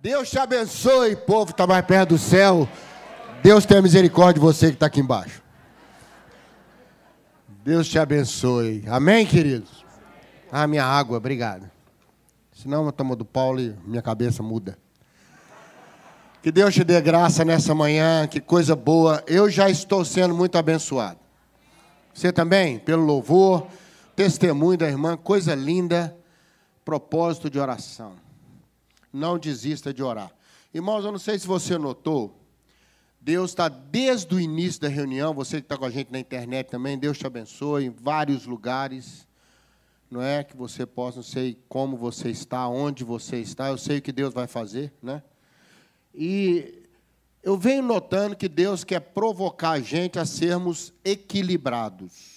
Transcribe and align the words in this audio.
Deus 0.00 0.30
te 0.30 0.38
abençoe, 0.38 1.16
povo 1.16 1.46
que 1.46 1.52
está 1.52 1.66
mais 1.66 1.84
perto 1.84 2.10
do 2.10 2.18
céu. 2.18 2.68
Deus 3.42 3.64
tenha 3.64 3.80
misericórdia 3.80 4.34
de 4.34 4.40
você 4.40 4.68
que 4.68 4.74
está 4.74 4.86
aqui 4.86 5.00
embaixo. 5.00 5.42
Deus 7.64 7.88
te 7.88 7.98
abençoe. 7.98 8.84
Amém, 8.86 9.26
queridos? 9.26 9.84
Ah, 10.52 10.66
minha 10.66 10.84
água, 10.84 11.16
obrigado. 11.16 11.68
Senão 12.52 12.84
eu 12.86 12.92
tomo 12.92 13.16
do 13.16 13.24
Paulo 13.24 13.60
e 13.60 13.74
minha 13.84 14.02
cabeça 14.02 14.42
muda. 14.42 14.78
Que 16.42 16.52
Deus 16.52 16.74
te 16.74 16.84
dê 16.84 17.00
graça 17.00 17.44
nessa 17.44 17.74
manhã, 17.74 18.28
que 18.28 18.40
coisa 18.40 18.76
boa. 18.76 19.24
Eu 19.26 19.50
já 19.50 19.68
estou 19.68 20.04
sendo 20.04 20.34
muito 20.34 20.56
abençoado. 20.56 21.18
Você 22.14 22.32
também, 22.32 22.78
pelo 22.78 23.02
louvor, 23.02 23.66
testemunho 24.14 24.78
da 24.78 24.88
irmã, 24.88 25.16
coisa 25.16 25.54
linda, 25.54 26.16
propósito 26.84 27.50
de 27.50 27.58
oração. 27.58 28.25
Não 29.16 29.38
desista 29.38 29.94
de 29.94 30.02
orar. 30.02 30.30
Irmãos, 30.74 31.04
eu 31.04 31.10
não 31.10 31.18
sei 31.18 31.38
se 31.38 31.46
você 31.46 31.78
notou, 31.78 32.38
Deus 33.18 33.50
está 33.50 33.66
desde 33.66 34.34
o 34.34 34.38
início 34.38 34.82
da 34.82 34.88
reunião, 34.88 35.32
você 35.32 35.56
que 35.56 35.64
está 35.64 35.76
com 35.76 35.86
a 35.86 35.90
gente 35.90 36.12
na 36.12 36.18
internet 36.18 36.68
também, 36.68 36.98
Deus 36.98 37.16
te 37.16 37.26
abençoe 37.26 37.86
em 37.86 37.90
vários 37.90 38.44
lugares. 38.44 39.26
Não 40.10 40.20
é 40.20 40.44
que 40.44 40.54
você 40.54 40.84
possa, 40.84 41.16
não 41.16 41.24
sei 41.24 41.58
como 41.66 41.96
você 41.96 42.28
está, 42.28 42.68
onde 42.68 43.04
você 43.04 43.40
está, 43.40 43.68
eu 43.68 43.78
sei 43.78 43.98
o 43.98 44.02
que 44.02 44.12
Deus 44.12 44.34
vai 44.34 44.46
fazer, 44.46 44.92
né? 45.02 45.22
E 46.14 46.84
eu 47.42 47.56
venho 47.56 47.82
notando 47.82 48.36
que 48.36 48.48
Deus 48.48 48.84
quer 48.84 49.00
provocar 49.00 49.70
a 49.70 49.80
gente 49.80 50.18
a 50.18 50.26
sermos 50.26 50.92
equilibrados. 51.02 52.35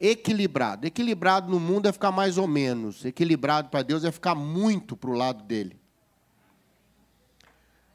Equilibrado. 0.00 0.86
Equilibrado 0.86 1.50
no 1.50 1.60
mundo 1.60 1.86
é 1.86 1.92
ficar 1.92 2.10
mais 2.10 2.38
ou 2.38 2.48
menos. 2.48 3.04
Equilibrado 3.04 3.68
para 3.68 3.82
Deus 3.82 4.02
é 4.02 4.10
ficar 4.10 4.34
muito 4.34 4.96
para 4.96 5.10
o 5.10 5.14
lado 5.14 5.44
dele. 5.44 5.78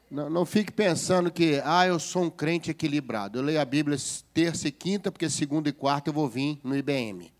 Não, 0.08 0.30
não 0.30 0.46
fique 0.46 0.70
pensando 0.70 1.32
que, 1.32 1.60
ah, 1.64 1.84
eu 1.84 1.98
sou 1.98 2.22
um 2.22 2.30
crente 2.30 2.70
equilibrado. 2.70 3.38
Eu 3.38 3.42
leio 3.42 3.60
a 3.60 3.64
Bíblia 3.64 3.98
terça 4.32 4.68
e 4.68 4.72
quinta, 4.72 5.10
porque 5.10 5.28
segunda 5.28 5.68
e 5.68 5.72
quarta 5.72 6.10
eu 6.10 6.14
vou 6.14 6.28
vir 6.28 6.60
no 6.62 6.76
IBM. 6.76 7.32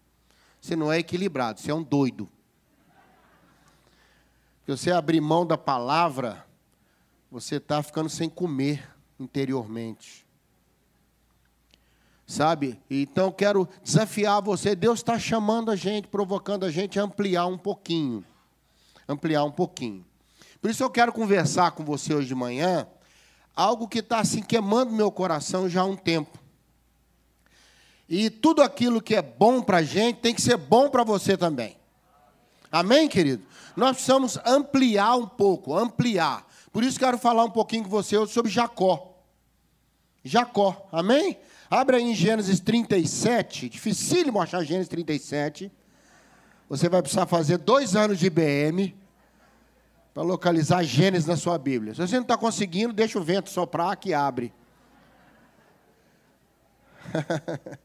Você 0.60 0.74
não 0.74 0.90
é 0.90 0.98
equilibrado, 0.98 1.60
você 1.60 1.70
é 1.70 1.74
um 1.74 1.82
doido. 1.82 2.28
Se 4.64 4.76
você 4.76 4.90
abrir 4.90 5.20
mão 5.20 5.46
da 5.46 5.56
palavra, 5.56 6.44
você 7.30 7.56
está 7.56 7.80
ficando 7.84 8.08
sem 8.08 8.28
comer 8.28 8.84
interiormente. 9.20 10.25
Sabe? 12.26 12.80
Então 12.90 13.30
quero 13.30 13.68
desafiar 13.82 14.42
você. 14.42 14.74
Deus 14.74 14.98
está 14.98 15.18
chamando 15.18 15.70
a 15.70 15.76
gente, 15.76 16.08
provocando 16.08 16.64
a 16.64 16.70
gente 16.70 16.98
a 16.98 17.04
ampliar 17.04 17.46
um 17.46 17.56
pouquinho. 17.56 18.24
Ampliar 19.08 19.44
um 19.44 19.52
pouquinho. 19.52 20.04
Por 20.60 20.70
isso 20.70 20.82
eu 20.82 20.90
quero 20.90 21.12
conversar 21.12 21.70
com 21.70 21.84
você 21.84 22.12
hoje 22.12 22.26
de 22.26 22.34
manhã 22.34 22.86
algo 23.56 23.88
que 23.88 24.00
está 24.00 24.18
assim 24.18 24.42
queimando 24.42 24.92
meu 24.92 25.10
coração 25.10 25.68
já 25.68 25.80
há 25.80 25.84
um 25.84 25.96
tempo. 25.96 26.38
E 28.08 28.28
tudo 28.28 28.62
aquilo 28.62 29.00
que 29.00 29.16
é 29.16 29.22
bom 29.22 29.62
para 29.62 29.78
a 29.78 29.82
gente 29.82 30.20
tem 30.20 30.34
que 30.34 30.42
ser 30.42 30.56
bom 30.56 30.90
para 30.90 31.02
você 31.02 31.36
também. 31.36 31.76
Amém, 32.70 33.08
querido? 33.08 33.42
Nós 33.74 33.96
precisamos 33.96 34.38
ampliar 34.44 35.16
um 35.16 35.26
pouco, 35.26 35.74
ampliar. 35.74 36.46
Por 36.72 36.84
isso 36.84 36.98
quero 36.98 37.16
falar 37.18 37.44
um 37.44 37.50
pouquinho 37.50 37.84
com 37.84 37.90
você 37.90 38.24
sobre 38.26 38.50
Jacó. 38.50 39.14
Jacó, 40.22 40.86
amém? 40.92 41.38
Abra 41.70 42.00
em 42.00 42.14
Gênesis 42.14 42.60
37, 42.60 43.68
dificílimo 43.68 44.40
achar 44.40 44.62
Gênesis 44.62 44.88
37. 44.88 45.72
Você 46.68 46.88
vai 46.88 47.02
precisar 47.02 47.26
fazer 47.26 47.58
dois 47.58 47.96
anos 47.96 48.18
de 48.18 48.26
IBM 48.26 48.96
para 50.14 50.22
localizar 50.22 50.82
Gênesis 50.84 51.26
na 51.26 51.36
sua 51.36 51.58
Bíblia. 51.58 51.94
Se 51.94 52.00
você 52.00 52.14
não 52.14 52.22
está 52.22 52.36
conseguindo, 52.36 52.92
deixa 52.92 53.18
o 53.18 53.22
vento 53.22 53.50
soprar 53.50 53.96
que 53.96 54.14
abre. 54.14 54.52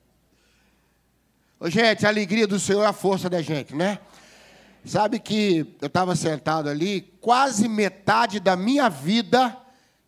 Ô, 1.60 1.70
gente, 1.70 2.06
a 2.06 2.10
alegria 2.10 2.48
do 2.48 2.60
Senhor 2.60 2.84
é 2.84 2.88
a 2.88 2.94
força 2.94 3.30
da 3.30 3.42
gente, 3.42 3.76
né? 3.76 4.00
Sabe 4.86 5.20
que 5.20 5.76
eu 5.80 5.88
estava 5.88 6.16
sentado 6.16 6.70
ali, 6.70 7.02
quase 7.20 7.68
metade 7.68 8.40
da 8.40 8.56
minha 8.56 8.90
vida 8.90 9.58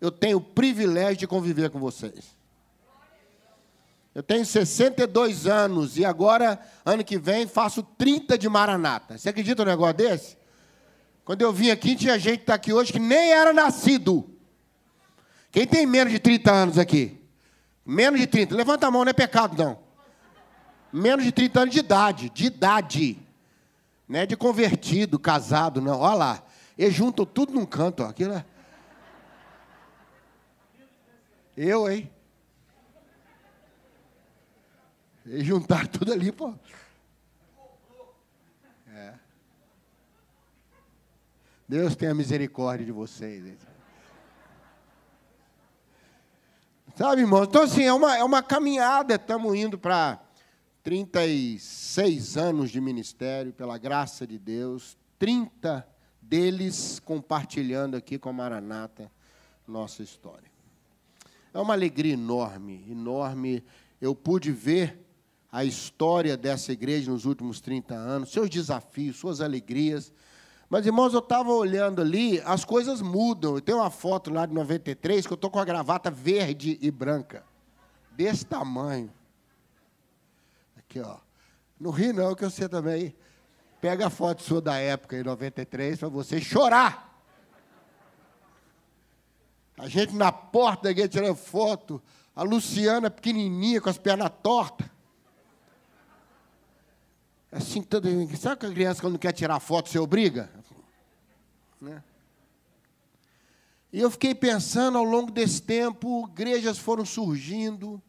eu 0.01 0.11
tenho 0.11 0.37
o 0.37 0.41
privilégio 0.41 1.17
de 1.17 1.27
conviver 1.27 1.69
com 1.69 1.79
vocês. 1.79 2.32
Eu 4.13 4.21
tenho 4.21 4.45
62 4.45 5.47
anos 5.47 5.97
e 5.97 6.05
agora, 6.05 6.59
ano 6.85 7.03
que 7.03 7.17
vem, 7.17 7.47
faço 7.47 7.81
30 7.81 8.37
de 8.37 8.47
Maranata. 8.47 9.17
Você 9.17 9.29
acredita 9.29 9.65
num 9.65 9.71
negócio 9.71 9.95
desse? 9.95 10.37
Quando 11.25 11.41
eu 11.41 11.51
vim 11.51 11.71
aqui, 11.71 11.95
tinha 11.95 12.19
gente 12.19 12.37
que 12.37 12.43
está 12.43 12.53
aqui 12.53 12.71
hoje 12.71 12.93
que 12.93 12.99
nem 12.99 13.31
era 13.31 13.51
nascido. 13.51 14.29
Quem 15.51 15.65
tem 15.65 15.85
menos 15.85 16.13
de 16.13 16.19
30 16.19 16.51
anos 16.51 16.77
aqui? 16.77 17.19
Menos 17.85 18.19
de 18.19 18.27
30. 18.27 18.55
Levanta 18.55 18.87
a 18.87 18.91
mão, 18.91 19.03
não 19.03 19.09
é 19.09 19.13
pecado, 19.13 19.57
não. 19.57 19.79
Menos 20.91 21.25
de 21.25 21.31
30 21.31 21.61
anos 21.61 21.73
de 21.73 21.79
idade. 21.79 22.29
De 22.29 22.45
idade. 22.45 23.19
Não 24.07 24.19
é 24.19 24.25
de 24.27 24.37
convertido, 24.37 25.17
casado, 25.17 25.81
não. 25.81 25.99
Olha 25.99 26.15
lá. 26.15 26.43
Eles 26.77 26.93
juntam 26.93 27.25
tudo 27.25 27.53
num 27.53 27.65
canto. 27.65 28.03
Ó. 28.03 28.07
Aquilo 28.07 28.33
é... 28.33 28.45
Eu, 31.55 31.89
hein? 31.89 32.11
Eles 35.25 35.45
juntaram 35.45 35.87
tudo 35.87 36.11
ali, 36.11 36.31
pô. 36.31 36.53
Deus 41.67 41.95
tenha 41.95 42.13
misericórdia 42.13 42.85
de 42.85 42.91
vocês. 42.91 43.57
Sabe, 46.95 47.21
irmão? 47.21 47.43
Então, 47.45 47.63
assim, 47.63 47.83
é 47.83 47.93
uma, 47.93 48.15
é 48.15 48.23
uma 48.23 48.43
caminhada. 48.43 49.15
Estamos 49.15 49.55
indo 49.55 49.79
para 49.79 50.21
36 50.83 52.37
anos 52.37 52.69
de 52.69 52.79
ministério, 52.79 53.51
pela 53.51 53.77
graça 53.79 54.27
de 54.27 54.37
Deus. 54.37 54.95
30 55.17 55.87
deles 56.21 56.99
compartilhando 56.99 57.95
aqui 57.95 58.19
com 58.19 58.29
a 58.29 58.33
Maranata 58.33 59.11
nossa 59.67 60.03
história. 60.03 60.51
É 61.53 61.59
uma 61.59 61.73
alegria 61.73 62.13
enorme, 62.13 62.85
enorme. 62.87 63.63
Eu 63.99 64.13
pude 64.13 64.51
ver 64.51 65.02
a 65.53 65.63
história 65.63 66.35
dessa 66.35 66.71
igreja 66.71 67.11
nos 67.11 67.25
últimos 67.25 67.61
30 67.61 67.93
anos, 67.93 68.31
seus 68.31 68.49
desafios, 68.49 69.17
suas 69.17 69.39
alegrias. 69.39 70.11
Mas, 70.67 70.83
irmãos, 70.87 71.13
eu 71.13 71.19
estava 71.19 71.51
olhando 71.51 72.01
ali, 72.01 72.41
as 72.41 72.65
coisas 72.65 73.03
mudam. 73.03 73.53
Eu 73.53 73.61
tenho 73.61 73.77
uma 73.77 73.91
foto 73.91 74.33
lá 74.33 74.47
de 74.47 74.53
93 74.55 75.27
que 75.27 75.31
eu 75.31 75.35
estou 75.35 75.51
com 75.51 75.59
a 75.59 75.63
gravata 75.63 76.09
verde 76.09 76.79
e 76.81 76.89
branca. 76.89 77.43
Desse 78.13 78.43
tamanho. 78.43 79.13
Aqui, 80.75 80.99
ó. 80.99 81.17
Não 81.79 81.91
ri 81.91 82.11
não, 82.11 82.33
que 82.33 82.43
eu 82.43 82.49
sei 82.49 82.67
também. 82.67 83.15
Pega 83.79 84.07
a 84.07 84.09
foto 84.09 84.41
sua 84.41 84.59
da 84.59 84.77
época, 84.77 85.19
em 85.19 85.23
93, 85.23 85.99
para 85.99 86.09
você 86.09 86.41
chorar. 86.41 87.15
A 89.77 89.87
gente 89.87 90.15
na 90.15 90.31
porta 90.31 90.85
da 90.85 90.91
igreja 90.91 91.09
tirando 91.09 91.35
foto. 91.35 92.01
A 92.35 92.41
Luciana 92.41 93.11
pequenininha, 93.11 93.79
com 93.79 93.89
as 93.91 93.99
pernas 93.99 94.31
tortas. 94.41 94.92
Assim, 97.53 97.83
toda... 97.83 98.09
sabe 98.35 98.61
que 98.61 98.65
a 98.65 98.71
criança, 98.71 98.99
quando 98.99 99.19
quer 99.19 99.31
tirar 99.31 99.59
foto, 99.59 99.87
você 99.87 99.99
obriga? 99.99 100.49
Né? 101.79 102.03
E 103.91 103.99
eu 103.99 104.09
fiquei 104.09 104.33
pensando 104.33 104.97
ao 104.97 105.03
longo 105.03 105.31
desse 105.31 105.61
tempo, 105.61 106.27
igrejas 106.31 106.79
foram 106.79 107.05
surgindo, 107.05 108.01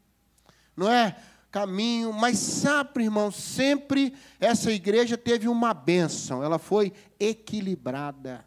não 0.74 0.90
é? 0.90 1.14
Caminho, 1.50 2.10
mas 2.10 2.38
sabe, 2.38 3.04
irmão, 3.04 3.30
sempre 3.30 4.14
essa 4.40 4.72
igreja 4.72 5.18
teve 5.18 5.46
uma 5.46 5.74
bênção, 5.74 6.42
ela 6.42 6.58
foi 6.58 6.90
equilibrada. 7.20 8.46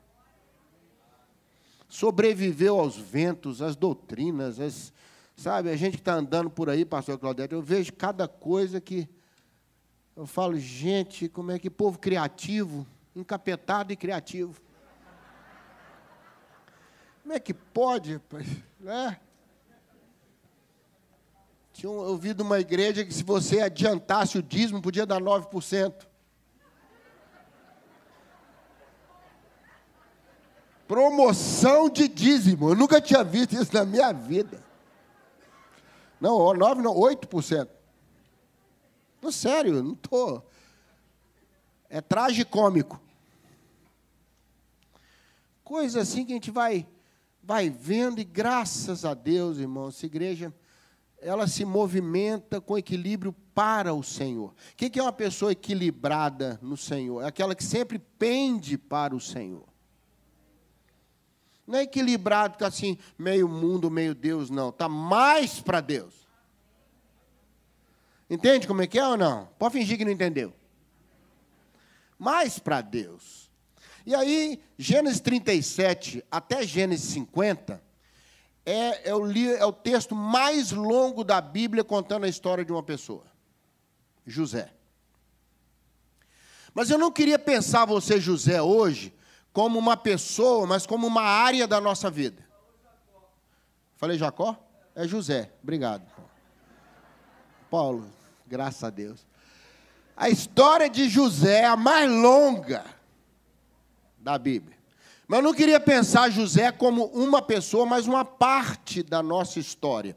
Sobreviveu 1.88 2.80
aos 2.80 2.98
ventos, 2.98 3.62
às 3.62 3.76
doutrinas, 3.76 4.60
as, 4.60 4.92
sabe, 5.36 5.70
a 5.70 5.76
gente 5.78 5.94
que 5.94 6.02
está 6.02 6.16
andando 6.16 6.50
por 6.50 6.72
aí, 6.72 6.84
pastor 6.84 7.20
Claudete, 7.20 7.54
eu 7.54 7.62
vejo 7.62 7.94
cada 7.94 8.28
coisa 8.28 8.82
que 8.82 9.08
eu 10.18 10.26
falo, 10.26 10.58
gente, 10.58 11.30
como 11.30 11.52
é 11.52 11.60
que 11.60 11.70
povo 11.70 12.00
criativo, 12.00 12.88
encapetado 13.16 13.94
e 13.94 13.96
criativo. 13.96 14.60
Como 17.22 17.36
é 17.36 17.40
que 17.40 17.54
pode? 17.54 18.20
Né? 18.80 19.20
Tinha 21.72 21.92
eu 21.92 22.18
vi 22.18 22.34
de 22.34 22.42
uma 22.42 22.60
igreja 22.60 23.06
que 23.06 23.14
se 23.14 23.24
você 23.24 23.62
adiantasse 23.62 24.40
o 24.40 24.42
dízimo, 24.42 24.82
podia 24.82 25.06
dar 25.06 25.22
9%. 25.22 26.08
Promoção 30.88 31.90
de 31.90 32.08
dízimo. 32.08 32.72
Eu 32.72 32.76
nunca 32.76 33.00
tinha 33.00 33.24
visto 33.24 33.54
isso 33.54 33.72
na 33.72 33.86
minha 33.86 34.12
vida. 34.12 34.64
Não, 36.20 36.52
9 36.56 36.82
não, 36.82 36.96
8%. 36.96 37.77
Não, 39.22 39.32
sério, 39.32 39.82
não 39.84 39.94
estou. 39.94 40.48
É 41.90 42.02
tragicômico. 42.02 43.00
Coisa 45.64 46.02
assim 46.02 46.26
que 46.26 46.32
a 46.32 46.36
gente 46.36 46.52
vai, 46.52 46.88
vai 47.44 47.70
vendo, 47.70 48.20
e 48.22 48.24
graças 48.24 49.04
a 49.04 49.14
Deus, 49.14 49.58
irmão, 49.58 49.90
essa 49.90 50.06
igreja, 50.06 50.54
ela 51.20 51.48
se 51.48 51.66
movimenta 51.66 52.62
com 52.62 52.78
equilíbrio 52.78 53.34
para 53.54 53.94
o 53.94 54.04
Senhor. 54.04 54.52
O 54.52 54.76
que 54.76 55.00
é 55.00 55.02
uma 55.02 55.12
pessoa 55.12 55.52
equilibrada 55.52 56.60
no 56.62 56.78
Senhor? 56.78 57.24
É 57.24 57.28
aquela 57.28 57.56
que 57.56 57.64
sempre 57.64 58.00
pende 58.00 58.78
para 58.78 59.16
o 59.16 59.20
Senhor. 59.20 59.68
Não 61.66 61.80
é 61.80 61.84
equilibrado, 61.84 62.58
que 62.58 62.64
assim, 62.64 62.98
meio 63.18 63.50
mundo, 63.50 63.92
meio 63.92 64.16
Deus, 64.16 64.50
não. 64.50 64.70
Está 64.70 64.88
mais 64.88 65.60
para 65.60 65.82
Deus. 65.82 66.27
Entende 68.30 68.68
como 68.68 68.82
é 68.82 68.88
que 68.88 69.00
é 69.00 69.08
ou 69.08 69.18
não? 69.18 69.48
Pode 69.58 69.74
fingir 69.74 69.98
que 69.98 70.06
não 70.06 70.12
entendeu. 70.12 70.54
Mais 72.20 72.60
para 72.60 72.82
Deus. 72.82 73.50
E 74.06 74.16
aí, 74.16 74.62
Gênesis 74.78 75.20
37 75.20 76.24
até 76.32 76.66
Gênesis 76.66 77.10
50 77.12 77.82
é, 78.66 79.10
é, 79.10 79.16
o, 79.16 79.32
é 79.32 79.66
o 79.66 79.72
texto 79.72 80.14
mais 80.14 80.72
longo 80.72 81.24
da 81.24 81.40
Bíblia 81.40 81.84
contando 81.84 82.26
a 82.26 82.30
história 82.30 82.66
de 82.66 82.72
uma 82.72 82.84
pessoa. 82.84 83.26
José. 84.26 84.74
Mas 86.74 86.90
eu 86.90 86.98
não 86.98 87.12
queria 87.12 87.40
pensar 87.40 87.86
você, 87.86 88.20
José, 88.20 88.62
hoje, 88.62 89.14
como 89.54 89.80
uma 89.80 89.96
pessoa, 89.96 90.68
mas 90.68 90.86
como 90.86 91.08
uma 91.08 91.24
área 91.24 91.66
da 91.66 91.80
nossa 91.80 92.12
vida. 92.12 92.46
Falei 93.96 94.18
Jacó? 94.18 94.56
É 94.94 95.08
José. 95.08 95.52
Obrigado. 95.64 96.06
Paulo, 97.70 98.08
graças 98.48 98.84
a 98.84 98.90
Deus. 98.90 99.26
A 100.16 100.30
história 100.30 100.90
de 100.90 101.08
José 101.10 101.62
é 101.62 101.66
a 101.66 101.76
mais 101.76 102.10
longa 102.10 102.84
da 104.18 104.38
Bíblia. 104.38 104.78
Mas 105.28 105.40
eu 105.40 105.44
não 105.44 105.54
queria 105.54 105.80
pensar 105.80 106.30
José 106.30 106.72
como 106.72 107.06
uma 107.08 107.42
pessoa, 107.42 107.86
mas 107.86 108.08
uma 108.08 108.24
parte 108.24 109.04
da 109.04 109.22
nossa 109.22 109.60
história. 109.60 110.16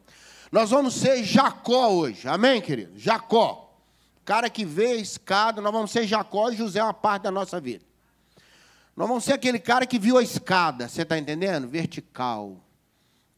Nós 0.50 0.71
vamos 0.71 0.94
ser 0.94 1.23
Jacó 1.25 1.91
hoje, 1.91 2.29
amém, 2.29 2.61
querido? 2.61 2.99
Jacó. 2.99 3.77
Cara 4.25 4.49
que 4.49 4.65
vê 4.65 4.87
a 4.87 4.97
escada, 4.97 5.61
nós 5.61 5.73
vamos 5.73 5.91
ser 5.91 6.06
Jacó 6.06 6.50
e 6.50 6.56
José 6.56 6.79
é 6.79 6.85
uma 6.85 6.94
parte 6.94 7.25
da 7.25 7.31
nossa 7.31 7.61
vida. 7.61 7.85
Nós 8.97 9.09
vamos 9.09 9.25
ser 9.25 9.32
aquele 9.32 9.59
cara 9.59 9.87
que 9.87 9.99
viu 9.99 10.19
a 10.19 10.23
escada, 10.23 10.88
você 10.88 11.03
está 11.03 11.19
entendendo? 11.19 11.69
Vertical. 11.69 12.56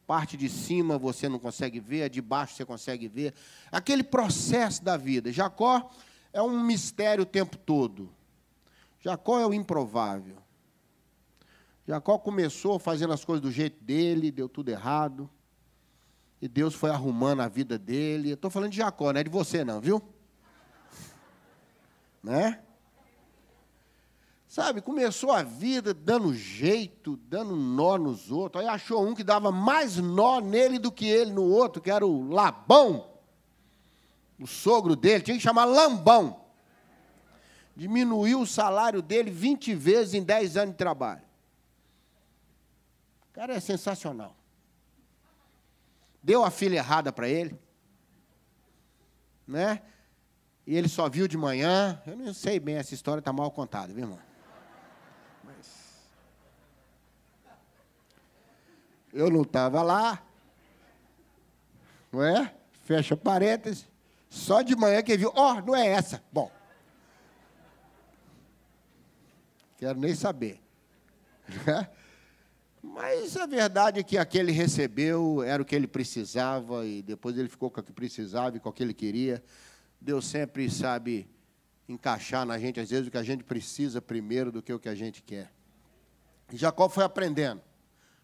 Parte 0.07 0.37
de 0.37 0.49
cima 0.49 0.99
você 0.99 1.29
não 1.29 1.39
consegue 1.39 1.81
ver, 1.81 2.03
a 2.03 2.09
de 2.09 2.21
baixo 2.21 2.55
você 2.55 2.65
consegue 2.65 3.09
ver. 3.09 3.35
Aquele 3.71 4.03
processo 4.03 4.83
da 4.83 4.97
vida. 4.97 5.33
Jacó 5.33 5.91
é 6.33 6.43
um 6.43 6.61
mistério 6.63 7.23
o 7.23 7.27
tempo 7.27 7.57
todo. 7.57 8.11
Jacó 9.01 9.39
é 9.39 9.47
o 9.47 9.55
improvável. 9.55 10.37
Jacó 11.87 12.19
começou 12.19 12.79
fazendo 12.79 13.13
as 13.13 13.25
coisas 13.25 13.43
do 13.43 13.51
jeito 13.51 13.83
dele, 13.83 14.31
deu 14.31 14.49
tudo 14.49 14.69
errado. 14.69 15.29
E 16.41 16.49
Deus 16.49 16.75
foi 16.75 16.91
arrumando 16.91 17.41
a 17.41 17.49
vida 17.49 17.79
dele. 17.79 18.31
Eu 18.31 18.35
estou 18.35 18.51
falando 18.51 18.71
de 18.71 18.77
Jacó, 18.79 19.13
não 19.13 19.21
é 19.21 19.25
de 19.25 19.31
você 19.31 19.65
não, 19.65 19.81
viu? 19.81 20.03
Né? 22.23 22.61
Sabe, 24.53 24.83
começou 24.83 25.33
a 25.33 25.43
vida 25.43 25.95
dando 25.95 26.35
jeito, 26.35 27.17
dando 27.17 27.57
nó 27.57 27.97
nos 27.97 28.31
outros. 28.31 28.63
Aí 28.63 28.69
achou 28.69 29.03
um 29.03 29.15
que 29.15 29.25
dava 29.25 29.51
mais 29.51 29.97
nó 29.97 30.43
nele 30.43 30.79
do 30.79 30.93
que 30.93 31.07
ele 31.07 31.33
no 31.33 31.43
outro, 31.43 31.81
que 31.81 31.91
era 31.91 32.07
o 32.07 32.29
Labão. 32.29 33.09
O 34.39 34.47
sogro 34.47 34.95
dele, 34.95 35.25
tinha 35.25 35.39
que 35.39 35.43
chamar 35.43 35.65
Lambão. 35.65 36.45
Diminuiu 37.75 38.43
o 38.43 38.47
salário 38.47 39.01
dele 39.01 39.31
20 39.31 39.75
vezes 39.75 40.13
em 40.13 40.23
10 40.23 40.59
anos 40.59 40.73
de 40.73 40.77
trabalho. 40.77 41.23
O 43.31 43.33
cara 43.33 43.55
é 43.55 43.61
sensacional. 43.61 44.37
Deu 46.23 46.45
a 46.45 46.51
filha 46.51 46.77
errada 46.77 47.11
para 47.11 47.27
ele. 47.27 47.59
Né? 49.49 49.81
E 50.67 50.77
ele 50.77 50.91
só 50.91 51.09
viu 51.09 51.27
de 51.27 51.39
manhã. 51.39 52.03
Eu 52.07 52.19
não 52.19 52.35
sei 52.35 52.61
bem, 52.61 52.75
essa 52.75 52.93
história 52.93 53.21
está 53.21 53.33
mal 53.33 53.51
contada, 53.51 53.95
viu, 53.95 54.03
irmão? 54.05 54.31
Eu 59.12 59.31
não 59.31 59.43
estava 59.43 59.82
lá. 59.82 60.23
Não 62.11 62.25
é? 62.25 62.55
Fecha 62.85 63.17
parênteses. 63.17 63.88
Só 64.31 64.62
de 64.62 64.75
manhã 64.75 65.03
que 65.03 65.17
viu. 65.17 65.31
Ó, 65.35 65.53
oh, 65.53 65.61
não 65.61 65.76
é 65.76 65.87
essa. 65.87 66.23
Bom. 66.32 66.50
Quero 69.76 69.99
nem 69.99 70.14
saber. 70.14 70.61
Mas 72.82 73.37
a 73.37 73.47
verdade 73.47 74.00
é 74.00 74.03
que 74.03 74.19
aquele 74.19 74.50
recebeu 74.50 75.43
era 75.43 75.62
o 75.62 75.65
que 75.65 75.75
ele 75.75 75.87
precisava 75.87 76.85
e 76.87 77.03
depois 77.03 77.37
ele 77.38 77.49
ficou 77.49 77.70
com 77.70 77.81
o 77.81 77.82
que 77.82 77.93
precisava 77.93 78.56
e 78.56 78.61
com 78.61 78.69
o 78.69 78.73
que 78.73 78.82
ele 78.82 78.94
queria. 78.94 79.43
Deus 80.00 80.26
sempre 80.26 80.69
sabe 80.70 81.29
encaixar 81.88 82.44
na 82.44 82.58
gente, 82.58 82.81
às 82.81 82.91
vezes, 82.91 83.06
o 83.06 83.11
que 83.11 83.19
a 83.19 83.23
gente 83.23 83.44
precisa 83.44 84.00
primeiro 84.00 84.50
do 84.50 84.62
que 84.62 84.73
o 84.73 84.79
que 84.79 84.88
a 84.88 84.94
gente 84.94 85.23
quer. 85.23 85.53
E 86.53 86.56
Jacó 86.56 86.88
foi 86.88 87.05
aprendendo. 87.05 87.61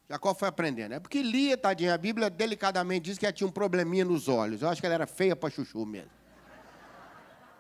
Jacó 0.09 0.35
foi 0.35 0.49
aprendendo. 0.49 0.95
É 0.95 1.01
porque 1.01 1.23
Lia, 1.23 1.57
tadinha, 1.57 1.95
a 1.95 1.99
Bíblia 1.99 2.31
delicadamente 2.31 3.05
diz 3.05 3.19
que 3.19 3.27
ela 3.27 3.33
tinha 3.33 3.47
um 3.47 3.51
probleminha 3.51 4.05
nos 4.05 4.27
olhos. 4.27 4.63
Eu 4.63 4.69
acho 4.69 4.81
que 4.81 4.87
ela 4.87 4.95
era 4.95 5.07
feia 5.07 5.37
para 5.37 5.51
chuchu 5.51 5.85
mesmo. 5.85 6.11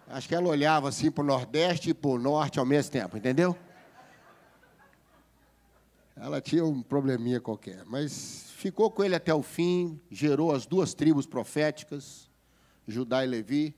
Acho 0.06 0.26
que 0.26 0.34
ela 0.34 0.48
olhava 0.48 0.88
assim 0.88 1.10
para 1.10 1.22
o 1.22 1.26
Nordeste 1.26 1.90
e 1.90 1.94
para 1.94 2.10
o 2.10 2.18
Norte 2.18 2.58
ao 2.58 2.64
mesmo 2.64 2.90
tempo, 2.90 3.18
entendeu? 3.18 3.54
Ela 6.16 6.40
tinha 6.40 6.64
um 6.64 6.82
probleminha 6.82 7.40
qualquer, 7.40 7.84
mas 7.84 8.50
ficou 8.56 8.90
com 8.90 9.04
ele 9.04 9.14
até 9.14 9.32
o 9.32 9.42
fim, 9.42 10.00
gerou 10.10 10.52
as 10.52 10.66
duas 10.66 10.94
tribos 10.94 11.26
proféticas, 11.26 12.28
Judá 12.88 13.22
e 13.22 13.28
Levi. 13.28 13.76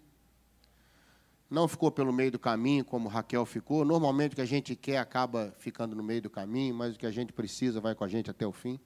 Não 1.51 1.67
ficou 1.67 1.91
pelo 1.91 2.13
meio 2.13 2.31
do 2.31 2.39
caminho, 2.39 2.85
como 2.85 3.09
Raquel 3.09 3.45
ficou. 3.45 3.85
Normalmente 3.85 4.33
o 4.33 4.37
que 4.37 4.41
a 4.41 4.47
gente 4.47 4.77
quer 4.77 4.99
acaba 4.99 5.53
ficando 5.59 5.97
no 5.97 6.03
meio 6.03 6.23
do 6.23 6.31
caminho, 6.31 6.75
mas 6.75 6.95
o 6.95 6.99
que 6.99 7.07
a 7.07 7.11
gente 7.11 7.33
precisa 7.33 7.81
vai 7.81 7.95
com 7.95 8.05
a 8.05 8.09
gente 8.09 8.31
até 8.31 8.47
o 8.47 8.53
fim. 8.53 8.79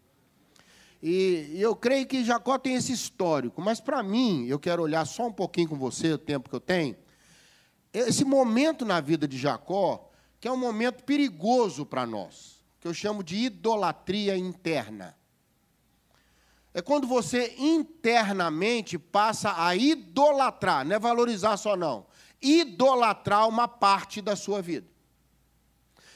E 1.02 1.50
eu 1.60 1.76
creio 1.76 2.06
que 2.06 2.24
Jacó 2.24 2.58
tem 2.58 2.76
esse 2.76 2.92
histórico, 2.92 3.60
mas 3.60 3.78
para 3.78 4.02
mim, 4.02 4.46
eu 4.46 4.58
quero 4.58 4.82
olhar 4.82 5.04
só 5.04 5.26
um 5.26 5.32
pouquinho 5.32 5.68
com 5.68 5.76
você, 5.76 6.12
o 6.12 6.18
tempo 6.18 6.48
que 6.48 6.56
eu 6.56 6.60
tenho. 6.60 6.96
Esse 7.92 8.24
momento 8.24 8.86
na 8.86 9.00
vida 9.02 9.28
de 9.28 9.36
Jacó, 9.36 10.10
que 10.40 10.48
é 10.48 10.50
um 10.50 10.56
momento 10.56 11.04
perigoso 11.04 11.84
para 11.84 12.06
nós 12.06 12.54
que 12.84 12.88
eu 12.88 12.92
chamo 12.92 13.24
de 13.24 13.36
idolatria 13.36 14.36
interna. 14.36 15.16
É 16.74 16.82
quando 16.82 17.06
você 17.06 17.54
internamente 17.56 18.98
passa 18.98 19.54
a 19.56 19.74
idolatrar, 19.74 20.84
não 20.84 20.96
é 20.96 20.98
valorizar 20.98 21.56
só 21.56 21.78
não, 21.78 22.04
idolatrar 22.40 23.48
uma 23.48 23.66
parte 23.68 24.20
da 24.20 24.36
sua 24.36 24.60
vida. 24.60 24.86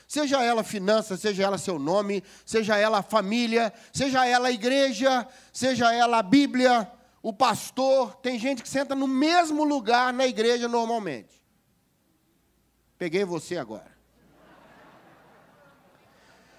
Seja 0.06 0.42
ela 0.42 0.64
finanças, 0.64 1.20
seja 1.20 1.42
ela 1.42 1.58
seu 1.58 1.78
nome, 1.78 2.24
seja 2.46 2.76
ela 2.78 3.02
família, 3.02 3.72
seja 3.92 4.24
ela 4.26 4.50
igreja, 4.50 5.28
seja 5.52 5.92
ela 5.92 6.18
a 6.18 6.22
Bíblia, 6.22 6.90
o 7.22 7.30
pastor. 7.30 8.16
Tem 8.16 8.38
gente 8.38 8.62
que 8.62 8.68
senta 8.68 8.94
no 8.94 9.06
mesmo 9.06 9.64
lugar 9.64 10.12
na 10.14 10.26
igreja 10.26 10.66
normalmente. 10.66 11.44
Peguei 12.96 13.24
você 13.24 13.58
agora. 13.58 13.98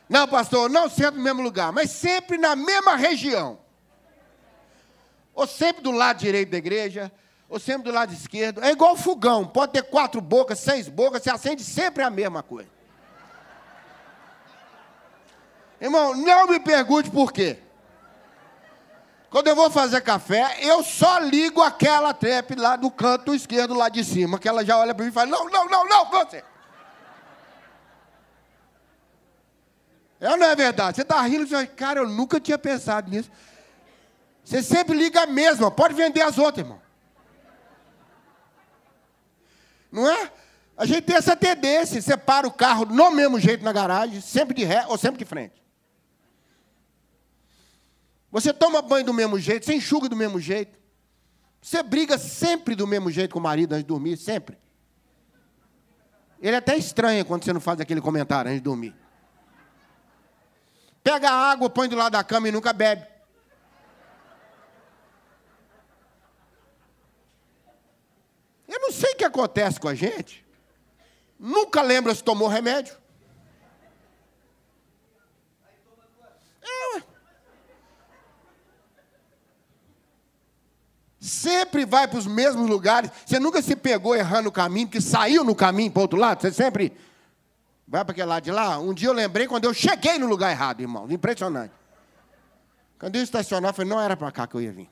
Não, 0.08 0.28
pastor, 0.28 0.70
não 0.70 0.90
sempre 0.90 1.18
no 1.18 1.24
mesmo 1.24 1.42
lugar, 1.42 1.72
mas 1.72 1.92
sempre 1.92 2.38
na 2.38 2.56
mesma 2.56 2.96
região. 2.96 3.60
Ou 5.34 5.48
sempre 5.48 5.82
do 5.82 5.92
lado 5.92 6.20
direito 6.20 6.50
da 6.50 6.58
igreja, 6.58 7.12
ou 7.50 7.60
sempre 7.60 7.92
do 7.92 7.96
lado 7.96 8.14
esquerdo. 8.14 8.64
É 8.64 8.72
igual 8.72 8.96
fogão, 8.96 9.46
pode 9.46 9.74
ter 9.74 9.84
quatro 9.84 10.22
bocas, 10.22 10.60
seis 10.60 10.88
bocas, 10.88 11.24
se 11.24 11.30
acende 11.30 11.64
sempre 11.64 12.04
a 12.04 12.10
mesma 12.10 12.44
coisa. 12.44 12.70
Irmão, 15.82 16.16
não 16.16 16.48
me 16.48 16.60
pergunte 16.60 17.10
por 17.10 17.34
quê. 17.34 17.58
Quando 19.30 19.48
eu 19.48 19.56
vou 19.56 19.70
fazer 19.70 20.02
café, 20.02 20.58
eu 20.62 20.84
só 20.84 21.20
ligo 21.20 21.62
aquela 21.62 22.14
trap 22.14 22.56
lá 22.56 22.76
do 22.76 22.90
canto 22.90 23.34
esquerdo, 23.34 23.74
lá 23.74 23.88
de 23.88 24.04
cima, 24.04 24.40
que 24.40 24.48
ela 24.48 24.66
já 24.66 24.78
olha 24.78 24.94
para 24.94 25.04
mim 25.04 25.12
e 25.12 25.14
fala: 25.14 25.28
Não, 25.28 25.50
não, 25.50 25.66
não, 25.68 25.88
não, 25.88 26.10
você. 26.10 26.44
É 30.20 30.36
não 30.36 30.48
é 30.48 30.56
verdade? 30.56 30.98
Você 30.98 31.02
está 31.04 31.22
rindo 31.22 31.46
e 31.46 31.48
fala, 31.48 31.66
cara, 31.66 32.00
eu 32.02 32.10
nunca 32.10 32.42
tinha 32.42 32.58
pensado 32.58 33.10
nisso. 33.10 33.32
Você 34.44 34.62
sempre 34.62 34.98
liga 34.98 35.22
a 35.22 35.28
mesma, 35.28 35.72
pode 35.72 35.94
vender 35.94 36.22
as 36.22 36.38
outras, 36.38 36.66
irmão. 36.66 36.82
Não 39.92 40.10
é? 40.10 40.32
A 40.78 40.86
gente 40.86 41.02
tem 41.02 41.16
essa 41.16 41.36
tendência, 41.36 42.02
você 42.02 42.16
para 42.16 42.48
o 42.48 42.52
carro 42.52 42.86
no 42.86 43.12
mesmo 43.12 43.40
jeito 43.40 43.64
na 43.64 43.74
garagem, 43.74 44.22
sempre 44.22 44.56
de 44.56 44.64
ré 44.64 44.86
ou 44.88 44.98
sempre 44.98 45.20
de 45.20 45.26
frente. 45.26 45.62
Você 48.32 48.54
toma 48.54 48.82
banho 48.82 49.06
do 49.06 49.14
mesmo 49.14 49.40
jeito, 49.40 49.66
você 49.66 49.74
enxuga 49.74 50.08
do 50.08 50.16
mesmo 50.16 50.40
jeito. 50.40 50.78
Você 51.62 51.84
briga 51.84 52.18
sempre 52.18 52.76
do 52.76 52.88
mesmo 52.88 53.12
jeito 53.12 53.34
com 53.34 53.40
o 53.40 53.44
marido 53.44 53.74
antes 53.74 53.84
de 53.84 53.88
dormir, 53.88 54.18
sempre. 54.18 54.58
Ele 56.42 56.56
até 56.56 56.78
estranha 56.78 57.26
quando 57.26 57.44
você 57.44 57.52
não 57.52 57.60
faz 57.60 57.82
aquele 57.82 58.00
comentário 58.00 58.50
antes 58.50 58.62
de 58.62 58.64
dormir. 58.64 58.96
pega 61.04 61.30
a 61.30 61.52
água, 61.52 61.70
põe 61.70 61.90
do 61.90 61.96
lado 61.96 62.14
da 62.14 62.24
cama 62.24 62.48
e 62.48 62.52
nunca 62.52 62.72
bebe. 62.72 63.06
Eu 68.80 68.82
não 68.82 68.92
sei 68.94 69.12
o 69.12 69.18
que 69.18 69.26
acontece 69.26 69.78
com 69.78 69.90
a 69.90 69.94
gente. 69.94 70.46
Nunca 71.38 71.82
lembra 71.82 72.16
se 72.16 72.24
tomou 72.24 72.48
remédio. 72.48 72.96
É, 76.62 77.04
sempre 81.20 81.86
vai 81.86 82.08
para 82.08 82.20
os 82.20 82.26
mesmos 82.26 82.70
lugares. 82.70 83.12
Você 83.26 83.38
nunca 83.38 83.62
se 83.62 83.76
pegou 83.76 84.16
errando 84.16 84.48
o 84.48 84.52
caminho, 84.52 84.88
que 84.88 85.02
saiu 85.02 85.44
no 85.44 85.54
caminho 85.54 85.92
para 85.92 86.02
outro 86.02 86.18
lado. 86.18 86.42
Você 86.42 86.54
sempre 86.54 86.96
vai 87.86 88.06
para 88.06 88.14
aquele 88.14 88.28
lado 88.28 88.44
de 88.44 88.52
lá. 88.52 88.80
Um 88.80 88.94
dia 88.94 89.10
eu 89.10 89.14
lembrei 89.14 89.46
quando 89.46 89.66
eu 89.66 89.74
cheguei 89.74 90.18
no 90.18 90.26
lugar 90.26 90.52
errado, 90.52 90.80
irmão. 90.80 91.06
Impressionante. 91.12 91.74
Quando 92.98 93.18
eu 93.18 93.24
estacionar, 93.24 93.72
eu 93.72 93.74
falei, 93.74 93.90
não 93.90 94.00
era 94.00 94.16
para 94.16 94.32
cá 94.32 94.48
que 94.48 94.56
eu 94.56 94.62
ia 94.62 94.72
vir. 94.72 94.90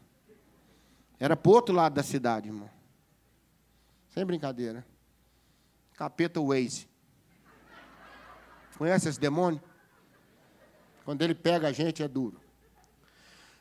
Era 1.20 1.36
para 1.36 1.50
o 1.50 1.54
outro 1.54 1.74
lado 1.74 1.94
da 1.94 2.04
cidade, 2.04 2.48
irmão. 2.48 2.77
Sem 4.18 4.26
brincadeira. 4.26 4.84
Capeta 5.94 6.42
Waze. 6.42 6.88
Conhece 8.76 9.10
esse 9.10 9.20
demônio? 9.20 9.62
Quando 11.06 11.22
ele 11.22 11.36
pega 11.36 11.68
a 11.68 11.72
gente 11.72 12.02
é 12.02 12.08
duro. 12.08 12.42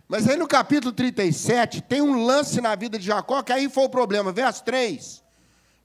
Mas 0.08 0.26
aí 0.26 0.34
no 0.34 0.48
capítulo 0.48 0.94
37 0.94 1.82
tem 1.82 2.00
um 2.00 2.24
lance 2.24 2.58
na 2.62 2.74
vida 2.74 2.98
de 2.98 3.04
Jacó 3.04 3.42
que 3.42 3.52
aí 3.52 3.68
foi 3.68 3.84
o 3.84 3.90
problema. 3.90 4.32
Verso 4.32 4.64
3. 4.64 5.22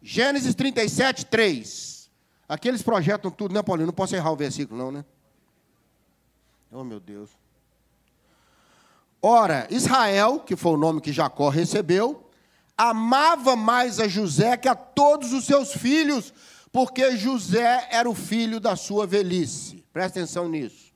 Gênesis 0.01 0.55
37, 0.55 1.25
3. 1.25 2.09
Aqui 2.47 2.69
eles 2.69 2.81
projetam 2.81 3.29
tudo, 3.29 3.53
né, 3.53 3.61
Paulinho? 3.61 3.87
Não 3.87 3.93
posso 3.93 4.15
errar 4.15 4.31
o 4.31 4.37
versículo, 4.37 4.79
não, 4.79 4.89
né? 4.89 5.03
Oh, 6.71 6.85
meu 6.85 7.01
Deus. 7.01 7.29
Ora, 9.21 9.67
Israel, 9.69 10.39
que 10.39 10.55
foi 10.55 10.71
o 10.71 10.77
nome 10.77 11.01
que 11.01 11.11
Jacó 11.11 11.49
recebeu, 11.49 12.30
amava 12.89 13.55
mais 13.55 14.00
a 14.00 14.07
José 14.07 14.57
que 14.57 14.67
a 14.67 14.73
todos 14.73 15.33
os 15.33 15.45
seus 15.45 15.71
filhos, 15.71 16.33
porque 16.71 17.15
José 17.15 17.88
era 17.91 18.09
o 18.09 18.15
filho 18.15 18.59
da 18.59 18.75
sua 18.75 19.05
velhice. 19.05 19.85
Presta 19.93 20.19
atenção 20.19 20.50
nisso. 20.50 20.91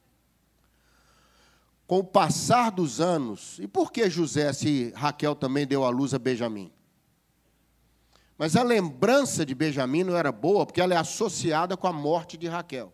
Com 1.86 2.00
o 2.00 2.04
passar 2.04 2.72
dos 2.72 3.00
anos, 3.00 3.60
e 3.60 3.68
por 3.68 3.92
que 3.92 4.10
José, 4.10 4.51
se 4.51 4.92
Raquel 4.96 5.36
também 5.36 5.68
deu 5.68 5.86
à 5.86 5.89
luz 5.89 6.15
a 6.15 6.20
Benjamim? 6.20 6.72
Mas 8.36 8.56
a 8.56 8.63
lembrança 8.63 9.46
de 9.46 9.54
Benjamim 9.54 10.04
não 10.04 10.18
era 10.18 10.32
boa, 10.32 10.65
porque 10.65 10.82
ela 10.82 10.96
é 10.96 10.98
associada 10.98 11.77
com 11.77 11.86
a 11.86 11.94
morte 11.94 12.36
de 12.36 12.48
Raquel. 12.48 12.92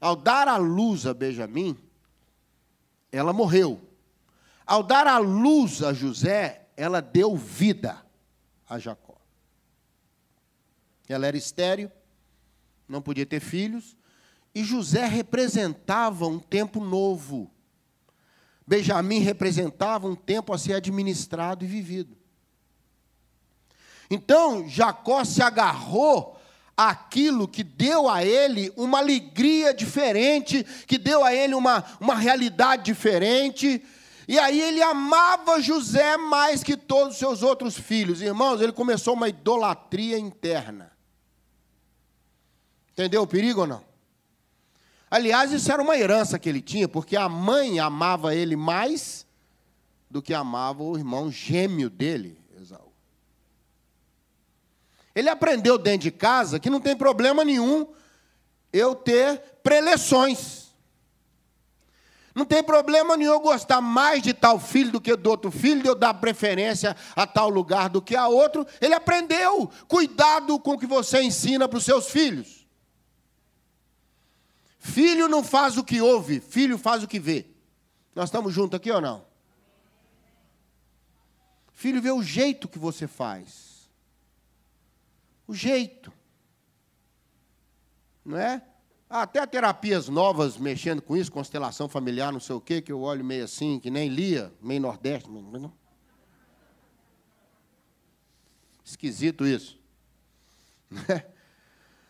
Ao 0.00 0.14
dar 0.14 0.46
à 0.46 0.56
luz 0.56 1.04
a 1.04 1.12
Benjamim, 1.12 1.76
ela 3.10 3.32
morreu. 3.32 3.80
Ao 4.64 4.84
dar 4.84 5.08
à 5.08 5.18
luz 5.18 5.82
a 5.82 5.92
José, 5.92 6.61
ela 6.82 7.00
deu 7.00 7.36
vida 7.36 8.04
a 8.68 8.76
Jacó. 8.76 9.16
Ela 11.08 11.28
era 11.28 11.36
estéril, 11.36 11.88
não 12.88 13.00
podia 13.00 13.24
ter 13.24 13.38
filhos, 13.38 13.96
e 14.52 14.64
José 14.64 15.06
representava 15.06 16.26
um 16.26 16.40
tempo 16.40 16.80
novo. 16.80 17.48
Benjamim 18.66 19.20
representava 19.20 20.08
um 20.08 20.16
tempo 20.16 20.52
a 20.52 20.58
ser 20.58 20.74
administrado 20.74 21.64
e 21.64 21.68
vivido. 21.68 22.16
Então, 24.10 24.68
Jacó 24.68 25.24
se 25.24 25.40
agarrou 25.40 26.36
àquilo 26.76 27.46
que 27.46 27.62
deu 27.62 28.08
a 28.08 28.24
ele 28.24 28.72
uma 28.76 28.98
alegria 28.98 29.72
diferente, 29.72 30.64
que 30.88 30.98
deu 30.98 31.22
a 31.22 31.32
ele 31.32 31.54
uma, 31.54 31.84
uma 32.00 32.16
realidade 32.16 32.82
diferente, 32.82 33.80
e 34.28 34.38
aí 34.38 34.60
ele 34.60 34.82
amava 34.82 35.60
José 35.60 36.16
mais 36.16 36.62
que 36.62 36.76
todos 36.76 37.14
os 37.14 37.18
seus 37.18 37.42
outros 37.42 37.76
filhos. 37.76 38.20
Irmãos, 38.20 38.60
ele 38.60 38.72
começou 38.72 39.14
uma 39.14 39.28
idolatria 39.28 40.18
interna. 40.18 40.92
Entendeu 42.92 43.22
o 43.22 43.26
perigo 43.26 43.62
ou 43.62 43.66
não? 43.66 43.84
Aliás, 45.10 45.52
isso 45.52 45.70
era 45.70 45.82
uma 45.82 45.96
herança 45.96 46.38
que 46.38 46.48
ele 46.48 46.62
tinha, 46.62 46.88
porque 46.88 47.16
a 47.16 47.28
mãe 47.28 47.80
amava 47.80 48.34
ele 48.34 48.56
mais 48.56 49.26
do 50.10 50.22
que 50.22 50.32
amava 50.32 50.82
o 50.82 50.96
irmão 50.96 51.30
gêmeo 51.30 51.90
dele, 51.90 52.38
Esaú. 52.60 52.92
Ele 55.14 55.28
aprendeu 55.28 55.76
dentro 55.76 56.02
de 56.02 56.10
casa 56.10 56.60
que 56.60 56.70
não 56.70 56.80
tem 56.80 56.96
problema 56.96 57.44
nenhum 57.44 57.86
eu 58.72 58.94
ter 58.94 59.38
preleções. 59.62 60.61
Não 62.34 62.46
tem 62.46 62.62
problema 62.62 63.16
nenhum 63.16 63.32
eu 63.32 63.40
gostar 63.40 63.80
mais 63.80 64.22
de 64.22 64.32
tal 64.32 64.58
filho 64.58 64.92
do 64.92 65.00
que 65.00 65.14
do 65.14 65.28
outro 65.28 65.50
filho, 65.50 65.82
de 65.82 65.88
eu 65.88 65.94
dar 65.94 66.14
preferência 66.14 66.96
a 67.14 67.26
tal 67.26 67.50
lugar 67.50 67.90
do 67.90 68.00
que 68.00 68.16
a 68.16 68.26
outro. 68.26 68.66
Ele 68.80 68.94
aprendeu. 68.94 69.70
Cuidado 69.86 70.58
com 70.58 70.72
o 70.72 70.78
que 70.78 70.86
você 70.86 71.22
ensina 71.22 71.68
para 71.68 71.78
os 71.78 71.84
seus 71.84 72.08
filhos. 72.08 72.66
Filho 74.78 75.28
não 75.28 75.44
faz 75.44 75.76
o 75.76 75.84
que 75.84 76.00
ouve, 76.00 76.40
filho 76.40 76.76
faz 76.78 77.02
o 77.02 77.08
que 77.08 77.20
vê. 77.20 77.46
Nós 78.14 78.24
estamos 78.24 78.52
juntos 78.52 78.76
aqui 78.76 78.90
ou 78.90 79.00
não? 79.00 79.24
Filho 81.72 82.00
vê 82.00 82.10
o 82.10 82.22
jeito 82.22 82.68
que 82.68 82.78
você 82.78 83.06
faz. 83.06 83.88
O 85.46 85.54
jeito. 85.54 86.12
Não 88.24 88.38
é? 88.38 88.62
Até 89.14 89.44
terapias 89.44 90.08
novas 90.08 90.56
mexendo 90.56 91.02
com 91.02 91.14
isso, 91.14 91.30
constelação 91.30 91.86
familiar, 91.86 92.32
não 92.32 92.40
sei 92.40 92.56
o 92.56 92.60
quê, 92.62 92.80
que 92.80 92.90
eu 92.90 93.02
olho 93.02 93.22
meio 93.22 93.44
assim, 93.44 93.78
que 93.78 93.90
nem 93.90 94.08
lia, 94.08 94.50
meio 94.58 94.80
nordeste. 94.80 95.28
Esquisito 98.82 99.46
isso. 99.46 99.78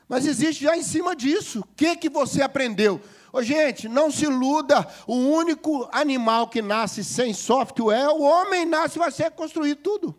Mas 0.09 0.27
existe 0.27 0.63
já 0.63 0.77
em 0.77 0.83
cima 0.85 1.17
disso. 1.17 1.59
O 1.59 1.69
que, 1.75 1.97
que 1.97 2.09
você 2.09 2.41
aprendeu? 2.41 3.01
Ô, 3.33 3.43
gente, 3.43 3.89
não 3.89 4.09
se 4.09 4.27
iluda. 4.27 4.87
O 5.05 5.17
único 5.17 5.89
animal 5.91 6.47
que 6.47 6.63
nasce 6.63 7.03
sem 7.03 7.35
software, 7.35 8.11
o 8.11 8.23
homem 8.23 8.65
nasce 8.65 8.97
e 8.97 9.01
vai 9.01 9.11
ser 9.11 9.33
construído 9.33 9.79
tudo. 9.79 10.17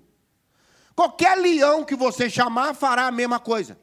Qualquer 0.94 1.38
leão 1.38 1.86
que 1.86 1.96
você 1.96 2.30
chamar 2.30 2.74
fará 2.74 3.08
a 3.08 3.12
mesma 3.12 3.40
coisa. 3.40 3.82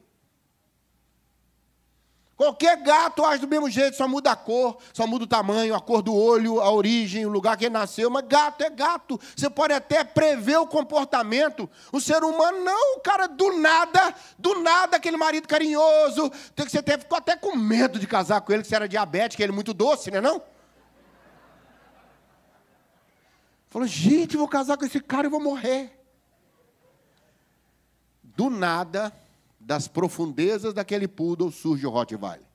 Qualquer 2.41 2.75
gato 2.77 3.23
age 3.23 3.41
do 3.41 3.47
mesmo 3.47 3.69
jeito, 3.69 3.95
só 3.95 4.07
muda 4.07 4.31
a 4.31 4.35
cor, 4.35 4.79
só 4.93 5.05
muda 5.05 5.25
o 5.25 5.27
tamanho, 5.27 5.75
a 5.75 5.79
cor 5.79 6.01
do 6.01 6.15
olho, 6.15 6.59
a 6.59 6.71
origem, 6.71 7.23
o 7.23 7.29
lugar 7.29 7.55
que 7.55 7.65
ele 7.65 7.73
nasceu. 7.73 8.09
Mas 8.09 8.25
gato 8.25 8.63
é 8.63 8.69
gato. 8.71 9.21
Você 9.35 9.47
pode 9.47 9.75
até 9.75 10.03
prever 10.03 10.57
o 10.57 10.65
comportamento. 10.65 11.69
O 11.91 12.01
ser 12.01 12.23
humano, 12.23 12.63
não. 12.63 12.97
O 12.97 13.01
cara, 13.01 13.27
do 13.27 13.59
nada, 13.59 14.15
do 14.39 14.59
nada, 14.59 14.97
aquele 14.97 15.17
marido 15.17 15.47
carinhoso. 15.47 16.31
Você 16.57 16.79
até, 16.79 16.97
ficou 16.97 17.15
até 17.15 17.37
com 17.37 17.55
medo 17.55 17.99
de 17.99 18.07
casar 18.07 18.41
com 18.41 18.51
ele, 18.51 18.63
que 18.63 18.69
você 18.69 18.75
era 18.75 18.89
diabético, 18.89 19.43
ele 19.43 19.51
é 19.51 19.55
muito 19.55 19.71
doce, 19.71 20.09
né? 20.09 20.19
Não? 20.19 20.41
Falou, 23.69 23.87
gente, 23.87 24.35
vou 24.35 24.47
casar 24.47 24.77
com 24.77 24.85
esse 24.85 24.99
cara 24.99 25.27
e 25.27 25.29
vou 25.29 25.39
morrer. 25.39 25.95
Do 28.23 28.49
nada, 28.49 29.13
das 29.63 29.87
profundezas 29.87 30.73
daquele 30.73 31.07
poodle 31.07 31.51
surge 31.51 31.85
o 31.85 31.89
Rottweiler. 31.89 32.45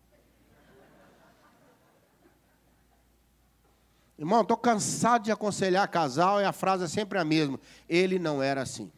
Irmão, 4.19 4.41
estou 4.41 4.57
cansado 4.57 5.25
de 5.25 5.33
aconselhar 5.33 5.87
casal 5.89 6.41
e 6.41 6.45
a 6.45 6.53
frase 6.53 6.85
é 6.85 6.89
sempre 6.89 7.19
a 7.19 7.25
mesma. 7.25 7.61
Ele 7.89 8.19
não 8.19 8.43
era 8.43 8.63
assim. 8.63 8.91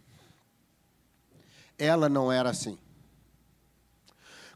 Ela 1.77 2.09
não 2.09 2.31
era 2.31 2.51
assim. 2.51 2.79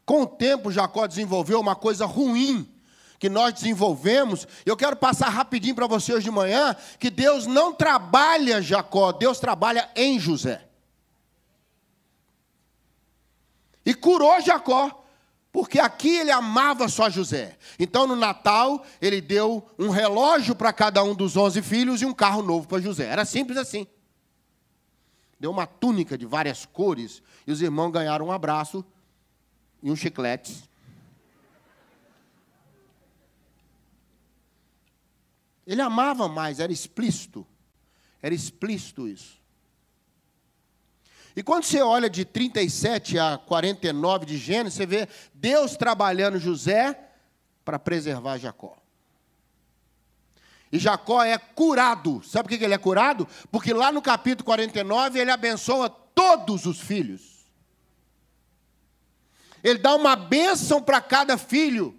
Com 0.05 0.23
o 0.23 0.27
tempo, 0.27 0.71
Jacó 0.71 1.05
desenvolveu 1.05 1.59
uma 1.59 1.75
coisa 1.75 2.05
ruim 2.05 2.69
que 3.19 3.29
nós 3.29 3.53
desenvolvemos. 3.53 4.47
Eu 4.65 4.75
quero 4.75 4.95
passar 4.95 5.29
rapidinho 5.29 5.75
para 5.75 5.87
você 5.87 6.13
hoje 6.13 6.25
de 6.25 6.31
manhã 6.31 6.75
que 6.97 7.09
Deus 7.09 7.45
não 7.45 7.73
trabalha 7.73 8.61
Jacó, 8.61 9.11
Deus 9.11 9.39
trabalha 9.39 9.89
em 9.95 10.19
José. 10.19 10.67
E 13.85 13.93
curou 13.93 14.39
Jacó, 14.41 15.05
porque 15.51 15.79
aqui 15.79 16.17
ele 16.17 16.31
amava 16.31 16.87
só 16.87 17.09
José. 17.09 17.57
Então 17.77 18.07
no 18.07 18.15
Natal 18.15 18.85
ele 19.01 19.21
deu 19.21 19.69
um 19.77 19.89
relógio 19.89 20.55
para 20.55 20.73
cada 20.73 21.03
um 21.03 21.13
dos 21.13 21.37
onze 21.37 21.61
filhos 21.61 22.01
e 22.01 22.05
um 22.05 22.13
carro 22.13 22.41
novo 22.41 22.67
para 22.67 22.81
José. 22.81 23.05
Era 23.05 23.25
simples 23.25 23.57
assim. 23.57 23.85
Deu 25.39 25.51
uma 25.51 25.67
túnica 25.67 26.17
de 26.17 26.25
várias 26.25 26.65
cores 26.65 27.21
e 27.45 27.51
os 27.51 27.61
irmãos 27.61 27.91
ganharam 27.91 28.27
um 28.27 28.31
abraço 28.31 28.83
e 29.81 29.91
um 29.91 29.95
chiclete. 29.95 30.63
Ele 35.67 35.81
amava 35.81 36.27
mais, 36.27 36.59
era 36.59 36.71
explícito. 36.71 37.45
Era 38.21 38.33
explícito 38.33 39.07
isso. 39.07 39.42
E 41.35 41.41
quando 41.41 41.63
você 41.63 41.81
olha 41.81 42.09
de 42.09 42.23
37 42.25 43.17
a 43.17 43.37
49 43.37 44.25
de 44.25 44.37
Gênesis, 44.37 44.75
você 44.75 44.85
vê 44.85 45.07
Deus 45.33 45.75
trabalhando 45.75 46.39
José 46.39 46.97
para 47.65 47.79
preservar 47.79 48.37
Jacó. 48.37 48.77
E 50.71 50.79
Jacó 50.79 51.23
é 51.23 51.37
curado. 51.37 52.21
Sabe 52.23 52.49
por 52.49 52.57
que 52.57 52.63
ele 52.63 52.73
é 52.73 52.77
curado? 52.77 53.27
Porque 53.51 53.73
lá 53.73 53.91
no 53.91 54.01
capítulo 54.01 54.45
49 54.45 55.19
ele 55.19 55.31
abençoa 55.31 55.89
todos 55.89 56.65
os 56.65 56.79
filhos. 56.79 57.45
Ele 59.63 59.79
dá 59.79 59.95
uma 59.95 60.15
bênção 60.15 60.81
para 60.81 60.99
cada 60.99 61.37
filho. 61.37 61.97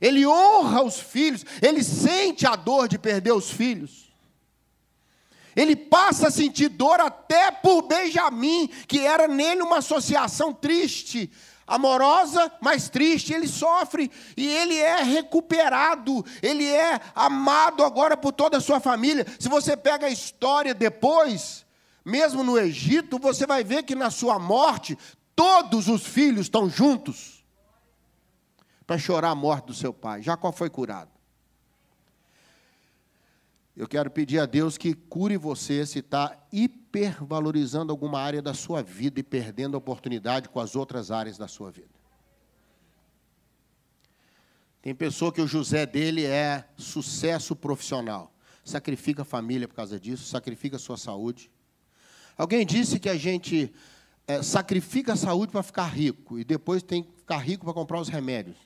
Ele 0.00 0.26
honra 0.26 0.82
os 0.82 0.98
filhos. 0.98 1.44
Ele 1.60 1.82
sente 1.84 2.46
a 2.46 2.56
dor 2.56 2.88
de 2.88 2.98
perder 2.98 3.32
os 3.32 3.50
filhos. 3.50 4.07
Ele 5.58 5.74
passa 5.74 6.28
a 6.28 6.30
sentir 6.30 6.68
dor 6.68 7.00
até 7.00 7.50
por 7.50 7.82
Benjamim, 7.82 8.68
que 8.86 9.00
era 9.00 9.26
nele 9.26 9.60
uma 9.60 9.78
associação 9.78 10.54
triste, 10.54 11.28
amorosa, 11.66 12.52
mas 12.60 12.88
triste, 12.88 13.34
ele 13.34 13.48
sofre 13.48 14.08
e 14.36 14.46
ele 14.46 14.76
é 14.76 15.02
recuperado, 15.02 16.24
ele 16.40 16.64
é 16.64 17.00
amado 17.12 17.82
agora 17.82 18.16
por 18.16 18.32
toda 18.32 18.58
a 18.58 18.60
sua 18.60 18.78
família. 18.78 19.26
Se 19.36 19.48
você 19.48 19.76
pega 19.76 20.06
a 20.06 20.10
história 20.10 20.72
depois, 20.72 21.66
mesmo 22.04 22.44
no 22.44 22.56
Egito, 22.56 23.18
você 23.18 23.44
vai 23.44 23.64
ver 23.64 23.82
que 23.82 23.96
na 23.96 24.12
sua 24.12 24.38
morte, 24.38 24.96
todos 25.34 25.88
os 25.88 26.06
filhos 26.06 26.42
estão 26.42 26.70
juntos 26.70 27.44
para 28.86 28.96
chorar 28.96 29.30
a 29.30 29.34
morte 29.34 29.66
do 29.66 29.74
seu 29.74 29.92
pai. 29.92 30.22
Jacó 30.22 30.52
foi 30.52 30.70
curado. 30.70 31.17
Eu 33.78 33.86
quero 33.86 34.10
pedir 34.10 34.40
a 34.40 34.44
Deus 34.44 34.76
que 34.76 34.92
cure 34.92 35.36
você 35.36 35.86
se 35.86 36.00
está 36.00 36.36
hipervalorizando 36.50 37.92
alguma 37.92 38.18
área 38.20 38.42
da 38.42 38.52
sua 38.52 38.82
vida 38.82 39.20
e 39.20 39.22
perdendo 39.22 39.76
a 39.76 39.78
oportunidade 39.78 40.48
com 40.48 40.58
as 40.58 40.74
outras 40.74 41.12
áreas 41.12 41.38
da 41.38 41.46
sua 41.46 41.70
vida. 41.70 41.94
Tem 44.82 44.92
pessoa 44.92 45.32
que 45.32 45.40
o 45.40 45.46
José 45.46 45.86
dele 45.86 46.24
é 46.24 46.68
sucesso 46.76 47.54
profissional. 47.54 48.34
Sacrifica 48.64 49.22
a 49.22 49.24
família 49.24 49.68
por 49.68 49.76
causa 49.76 50.00
disso, 50.00 50.24
sacrifica 50.24 50.74
a 50.74 50.80
sua 50.80 50.96
saúde. 50.96 51.48
Alguém 52.36 52.66
disse 52.66 52.98
que 52.98 53.08
a 53.08 53.16
gente 53.16 53.72
é, 54.26 54.42
sacrifica 54.42 55.12
a 55.12 55.16
saúde 55.16 55.52
para 55.52 55.62
ficar 55.62 55.86
rico 55.86 56.36
e 56.36 56.42
depois 56.42 56.82
tem 56.82 57.04
que 57.04 57.12
ficar 57.12 57.38
rico 57.38 57.64
para 57.64 57.74
comprar 57.74 58.00
os 58.00 58.08
remédios. 58.08 58.56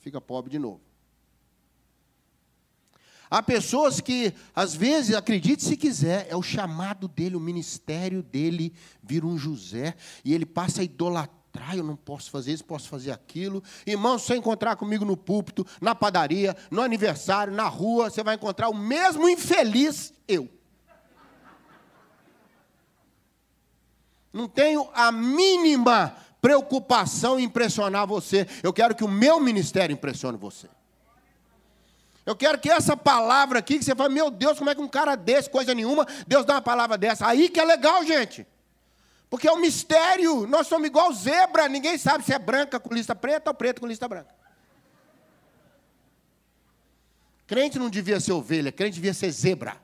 Fica 0.00 0.20
pobre 0.20 0.50
de 0.50 0.58
novo. 0.58 0.85
Há 3.30 3.42
pessoas 3.42 4.00
que, 4.00 4.32
às 4.54 4.74
vezes, 4.74 5.14
acredite 5.14 5.64
se 5.64 5.76
quiser, 5.76 6.26
é 6.30 6.36
o 6.36 6.42
chamado 6.42 7.08
dele, 7.08 7.36
o 7.36 7.40
ministério 7.40 8.22
dele 8.22 8.72
vira 9.02 9.26
um 9.26 9.36
José, 9.36 9.94
e 10.24 10.32
ele 10.32 10.46
passa 10.46 10.80
a 10.80 10.84
idolatrar, 10.84 11.76
eu 11.76 11.82
não 11.82 11.96
posso 11.96 12.30
fazer 12.30 12.52
isso, 12.52 12.64
posso 12.64 12.88
fazer 12.88 13.10
aquilo. 13.10 13.62
Irmão, 13.86 14.18
se 14.18 14.26
você 14.26 14.36
encontrar 14.36 14.76
comigo 14.76 15.04
no 15.04 15.16
púlpito, 15.16 15.66
na 15.80 15.94
padaria, 15.94 16.56
no 16.70 16.82
aniversário, 16.82 17.52
na 17.52 17.66
rua, 17.66 18.10
você 18.10 18.22
vai 18.22 18.36
encontrar 18.36 18.68
o 18.68 18.74
mesmo 18.74 19.28
infeliz 19.28 20.12
eu. 20.28 20.48
Não 24.32 24.46
tenho 24.46 24.88
a 24.94 25.10
mínima 25.10 26.14
preocupação 26.42 27.40
em 27.40 27.44
impressionar 27.44 28.06
você. 28.06 28.46
Eu 28.62 28.72
quero 28.72 28.94
que 28.94 29.02
o 29.02 29.08
meu 29.08 29.40
ministério 29.40 29.94
impressione 29.94 30.36
você. 30.36 30.68
Eu 32.26 32.34
quero 32.34 32.58
que 32.58 32.68
essa 32.68 32.96
palavra 32.96 33.60
aqui, 33.60 33.78
que 33.78 33.84
você 33.84 33.94
fala, 33.94 34.08
meu 34.08 34.30
Deus, 34.30 34.58
como 34.58 34.68
é 34.68 34.74
que 34.74 34.80
um 34.80 34.88
cara 34.88 35.14
desse, 35.14 35.48
coisa 35.48 35.72
nenhuma, 35.72 36.04
Deus 36.26 36.44
dá 36.44 36.54
uma 36.54 36.62
palavra 36.62 36.98
dessa. 36.98 37.24
Aí 37.24 37.48
que 37.48 37.60
é 37.60 37.64
legal, 37.64 38.04
gente. 38.04 38.44
Porque 39.30 39.46
é 39.46 39.52
um 39.52 39.60
mistério. 39.60 40.44
Nós 40.44 40.66
somos 40.66 40.88
igual 40.88 41.12
zebra. 41.12 41.68
Ninguém 41.68 41.96
sabe 41.96 42.24
se 42.24 42.32
é 42.32 42.38
branca 42.38 42.80
com 42.80 42.92
lista 42.92 43.14
preta 43.14 43.50
ou 43.50 43.54
preto 43.54 43.80
com 43.80 43.86
lista 43.86 44.08
branca. 44.08 44.34
Crente 47.46 47.78
não 47.78 47.88
devia 47.88 48.18
ser 48.18 48.32
ovelha, 48.32 48.72
crente 48.72 48.96
devia 48.96 49.14
ser 49.14 49.30
zebra. 49.30 49.80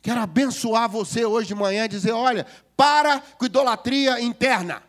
Quero 0.00 0.20
abençoar 0.20 0.88
você 0.88 1.24
hoje 1.24 1.48
de 1.48 1.54
manhã 1.56 1.86
e 1.86 1.88
dizer: 1.88 2.12
olha, 2.12 2.46
para 2.76 3.20
com 3.20 3.46
idolatria 3.46 4.20
interna. 4.20 4.80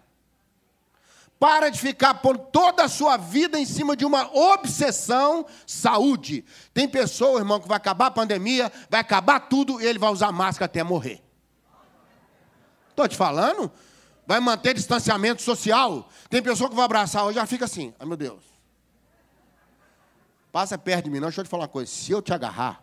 Para 1.44 1.68
de 1.68 1.78
ficar 1.78 2.14
por 2.14 2.38
toda 2.38 2.86
a 2.86 2.88
sua 2.88 3.18
vida 3.18 3.60
em 3.60 3.66
cima 3.66 3.98
de 3.98 4.06
uma 4.06 4.34
obsessão 4.34 5.46
saúde. 5.68 6.46
Tem 6.74 6.88
pessoa, 6.88 7.40
irmão, 7.40 7.60
que 7.60 7.68
vai 7.68 7.76
acabar 7.76 8.06
a 8.06 8.12
pandemia, 8.12 8.72
vai 8.90 9.02
acabar 9.02 9.42
tudo 9.42 9.82
e 9.82 9.86
ele 9.86 10.00
vai 10.00 10.10
usar 10.10 10.32
máscara 10.32 10.68
até 10.68 10.82
morrer. 10.84 11.22
Estou 12.92 13.06
te 13.10 13.18
falando? 13.18 13.70
Vai 14.26 14.40
manter 14.40 14.74
distanciamento 14.74 15.42
social. 15.42 16.08
Tem 16.30 16.42
pessoa 16.42 16.70
que 16.70 16.78
vai 16.78 16.86
abraçar 16.86 17.26
hoje 17.26 17.36
já 17.36 17.46
fica 17.46 17.66
assim, 17.66 17.94
ai 18.00 18.08
meu 18.08 18.16
Deus. 18.16 18.42
Passa 20.50 20.78
perto 20.78 21.04
de 21.04 21.12
mim, 21.12 21.20
não, 21.20 21.28
deixa 21.28 21.42
eu 21.42 21.46
te 21.46 21.50
falar 21.50 21.64
uma 21.64 21.68
coisa. 21.68 21.92
Se 21.92 22.14
eu 22.14 22.22
te 22.22 22.34
agarrar, 22.34 22.82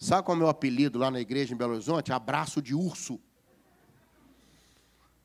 sabe 0.00 0.24
qual 0.24 0.34
é 0.34 0.36
o 0.36 0.40
meu 0.40 0.48
apelido 0.48 0.98
lá 0.98 1.12
na 1.12 1.20
igreja 1.20 1.54
em 1.54 1.56
Belo 1.56 1.74
Horizonte? 1.74 2.12
Abraço 2.12 2.60
de 2.60 2.74
urso. 2.74 3.20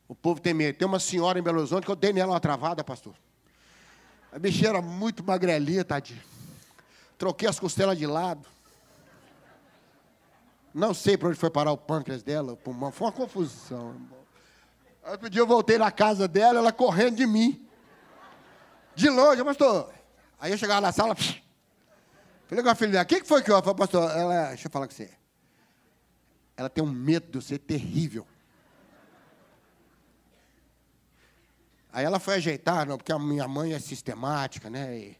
O 0.09 0.15
povo 0.15 0.41
tem 0.41 0.55
medo. 0.55 0.75
Tem 0.75 0.87
uma 0.87 0.99
senhora 0.99 1.37
em 1.37 1.43
Belo 1.43 1.59
Horizonte 1.59 1.85
que 1.85 1.91
eu 1.91 1.95
dei 1.95 2.11
nela 2.11 2.33
uma 2.33 2.39
travada, 2.39 2.83
pastor. 2.83 3.13
A 4.33 4.39
bichinha 4.39 4.69
era 4.69 4.81
muito 4.81 5.23
magrelinha, 5.23 5.85
tadinha. 5.85 6.21
Troquei 7.15 7.47
as 7.47 7.59
costelas 7.59 7.95
de 7.95 8.07
lado. 8.07 8.47
Não 10.73 10.95
sei 10.95 11.15
para 11.15 11.29
onde 11.29 11.37
foi 11.37 11.51
parar 11.51 11.71
o 11.71 11.77
pâncreas 11.77 12.23
dela, 12.23 12.53
o 12.53 12.57
pulmão. 12.57 12.91
Foi 12.91 13.05
uma 13.07 13.13
confusão. 13.13 13.95
Outro 15.05 15.29
dia 15.29 15.41
eu 15.41 15.47
voltei 15.47 15.77
na 15.77 15.91
casa 15.91 16.27
dela, 16.27 16.57
ela 16.57 16.71
correndo 16.71 17.17
de 17.17 17.27
mim. 17.27 17.67
De 18.95 19.09
longe, 19.09 19.43
pastor. 19.43 19.93
Aí 20.39 20.51
eu 20.51 20.57
chegava 20.57 20.81
na 20.81 20.91
sala. 20.91 21.15
Falei 21.15 22.63
com 22.63 22.69
a 22.69 22.75
filha 22.75 22.91
dela, 22.93 23.03
o 23.03 23.07
que 23.07 23.23
foi 23.23 23.43
que 23.43 23.51
eu 23.51 23.61
falei, 23.61 23.75
pastor? 23.75 24.09
Ela, 24.09 24.47
deixa 24.47 24.67
eu 24.67 24.71
falar 24.71 24.87
com 24.87 24.93
você. 24.93 25.11
Ela 26.57 26.67
tem 26.67 26.83
um 26.83 26.91
medo 26.91 27.39
de 27.39 27.45
ser 27.45 27.59
terrível. 27.59 28.25
Aí 31.91 32.05
ela 32.05 32.19
foi 32.19 32.35
ajeitar, 32.35 32.87
não, 32.87 32.97
porque 32.97 33.11
a 33.11 33.17
minha 33.17 33.47
mãe 33.47 33.73
é 33.73 33.79
sistemática, 33.79 34.69
né? 34.69 34.97
E, 34.97 35.17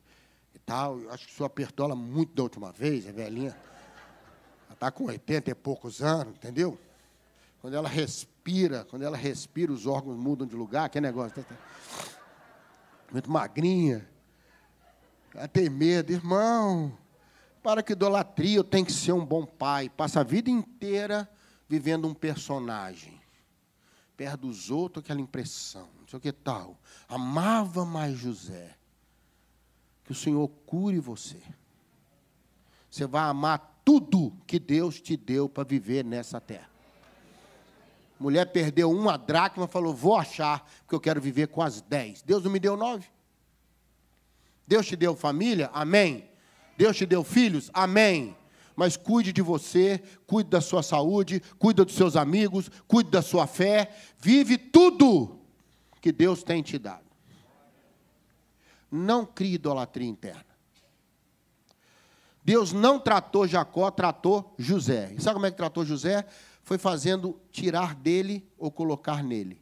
e 0.53 0.59
tal. 0.59 0.99
Eu 0.99 1.11
acho 1.11 1.27
que 1.27 1.33
senhor 1.33 1.47
apertou 1.47 1.87
ela 1.87 1.95
muito 1.95 2.33
da 2.33 2.43
última 2.43 2.71
vez, 2.71 3.07
a 3.07 3.11
velhinha. 3.11 3.57
Ela 4.65 4.73
está 4.73 4.91
com 4.91 5.05
80 5.05 5.49
e 5.49 5.55
poucos 5.55 6.01
anos, 6.01 6.35
entendeu? 6.35 6.79
Quando 7.59 7.73
ela 7.73 7.89
respira, 7.89 8.85
quando 8.85 9.01
ela 9.01 9.17
respira, 9.17 9.71
os 9.71 9.87
órgãos 9.87 10.15
mudam 10.15 10.47
de 10.47 10.55
lugar, 10.55 10.89
que 10.89 11.01
negócio. 11.01 11.43
Tá, 11.43 11.55
tá. 11.55 11.55
Muito 13.11 13.29
magrinha. 13.31 14.07
Ela 15.33 15.47
tem 15.47 15.69
medo, 15.69 16.11
irmão. 16.11 16.95
Para 17.63 17.81
que 17.81 17.93
idolatria, 17.93 18.57
eu 18.57 18.63
tenho 18.63 18.85
que 18.85 18.93
ser 18.93 19.11
um 19.11 19.25
bom 19.25 19.43
pai. 19.43 19.89
Passa 19.89 20.21
a 20.21 20.23
vida 20.23 20.51
inteira 20.51 21.27
vivendo 21.67 22.07
um 22.07 22.13
personagem. 22.13 23.19
Perto 24.15 24.41
dos 24.41 24.69
outros, 24.69 25.03
aquela 25.03 25.19
impressão 25.19 25.98
sei 26.09 26.17
o 26.17 26.21
que 26.21 26.31
tal. 26.31 26.79
Amava 27.07 27.85
mais 27.85 28.17
José. 28.17 28.75
Que 30.03 30.11
o 30.11 30.15
Senhor 30.15 30.47
cure 30.65 30.99
você. 30.99 31.39
Você 32.89 33.05
vai 33.05 33.29
amar 33.29 33.81
tudo 33.85 34.35
que 34.47 34.57
Deus 34.57 34.99
te 34.99 35.15
deu 35.15 35.47
para 35.47 35.63
viver 35.63 36.03
nessa 36.03 36.41
terra. 36.41 36.69
Mulher 38.19 38.45
perdeu 38.51 38.91
uma 38.91 39.17
dracma, 39.17 39.67
falou: 39.67 39.93
Vou 39.93 40.17
achar, 40.17 40.67
porque 40.81 40.95
eu 40.95 40.99
quero 40.99 41.21
viver 41.21 41.47
com 41.47 41.61
as 41.61 41.79
dez. 41.81 42.23
Deus 42.23 42.43
não 42.43 42.51
me 42.51 42.59
deu 42.59 42.75
nove. 42.75 43.05
Deus 44.65 44.87
te 44.87 44.95
deu 44.95 45.15
família? 45.15 45.69
Amém. 45.73 46.27
Deus 46.75 46.97
te 46.97 47.05
deu 47.05 47.23
filhos? 47.23 47.69
Amém. 47.71 48.35
Mas 48.75 48.97
cuide 48.97 49.31
de 49.31 49.41
você, 49.41 50.01
cuide 50.25 50.49
da 50.49 50.61
sua 50.61 50.81
saúde, 50.81 51.41
cuide 51.59 51.83
dos 51.83 51.95
seus 51.95 52.15
amigos, 52.15 52.69
cuide 52.87 53.11
da 53.11 53.21
sua 53.21 53.45
fé. 53.45 53.95
Vive 54.19 54.57
tudo 54.57 55.38
que 56.01 56.11
Deus 56.11 56.43
tem 56.43 56.61
te 56.61 56.77
dado. 56.77 57.09
Não 58.91 59.25
crie 59.25 59.53
idolatria 59.53 60.07
interna. 60.07 60.45
Deus 62.43 62.71
não 62.73 62.99
tratou 62.99 63.47
Jacó, 63.47 63.91
tratou 63.91 64.55
José. 64.57 65.13
E 65.13 65.21
sabe 65.21 65.35
como 65.35 65.45
é 65.45 65.51
que 65.51 65.57
tratou 65.57 65.85
José? 65.85 66.25
Foi 66.63 66.77
fazendo 66.77 67.39
tirar 67.51 67.93
dele 67.93 68.49
ou 68.57 68.71
colocar 68.71 69.23
nele. 69.23 69.61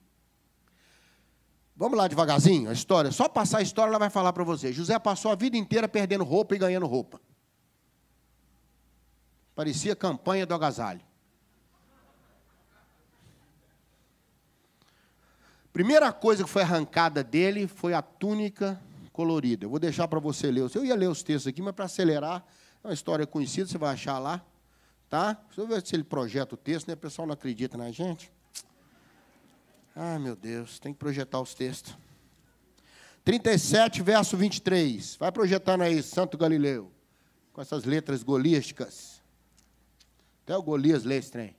Vamos 1.76 1.97
lá 1.97 2.08
devagarzinho, 2.08 2.69
a 2.69 2.73
história. 2.73 3.12
Só 3.12 3.30
passar 3.30 3.60
a 3.60 3.62
história, 3.62 3.91
ela 3.91 4.00
vai 4.00 4.10
falar 4.10 4.34
para 4.34 4.43
você. 4.43 4.73
José 4.73 4.97
passou 4.97 5.32
a 5.32 5.36
vida 5.36 5.58
inteira 5.58 5.88
perdendo 5.88 6.23
roupa 6.23 6.56
e 6.56 6.58
ganhando 6.58 6.88
roupa. 6.88 7.21
Parecia 9.54 9.95
campanha 9.95 10.45
do 10.45 10.54
agasalho. 10.54 11.02
Primeira 15.78 16.12
coisa 16.12 16.44
que 16.44 16.50
foi 16.50 16.63
arrancada 16.63 17.24
dele 17.24 17.68
foi 17.68 17.94
a 17.94 18.02
túnica 18.02 18.82
colorida. 19.13 19.63
Eu 19.63 19.70
vou 19.70 19.78
deixar 19.78 20.08
para 20.08 20.20
você 20.20 20.50
ler. 20.50 20.68
Eu 20.74 20.84
ia 20.84 20.96
ler 20.96 21.08
os 21.08 21.22
textos 21.22 21.46
aqui, 21.46 21.62
mas 21.62 21.76
para 21.76 21.86
acelerar, 21.86 22.44
é 22.84 22.88
uma 22.88 22.94
história 22.96 23.28
conhecida, 23.28 23.68
você 23.68 23.78
vai 23.78 23.94
achar 23.94 24.18
lá. 24.18 24.44
Tá? 25.08 25.34
Deixa 25.34 25.62
eu 25.62 25.68
ver 25.68 25.86
se 25.86 25.96
ele 25.96 26.04
projeta 26.04 26.56
o 26.56 26.58
texto, 26.58 26.88
né? 26.88 26.96
O 26.96 26.98
pessoal 26.98 27.28
não 27.28 27.34
acredita 27.36 27.78
na 27.78 27.92
gente. 27.92 28.32
Ah, 29.96 30.18
meu 30.18 30.36
Deus, 30.36 30.80
tem 30.80 30.94
que 30.94 30.98
projetar 30.98 31.40
os 31.40 31.54
textos. 31.54 31.96
37, 33.24 34.02
verso 34.02 34.36
23. 34.36 35.16
Vai 35.18 35.32
projetando 35.32 35.82
aí, 35.82 36.02
Santo 36.02 36.40
Galileu. 36.40 36.92
Com 37.54 37.62
essas 37.62 37.84
letras 37.84 38.24
golísticas. 38.24 39.22
Até 40.44 40.58
o 40.58 40.63
Golias 40.63 41.04
lê 41.04 41.18
esse 41.18 41.32
trem. 41.32 41.56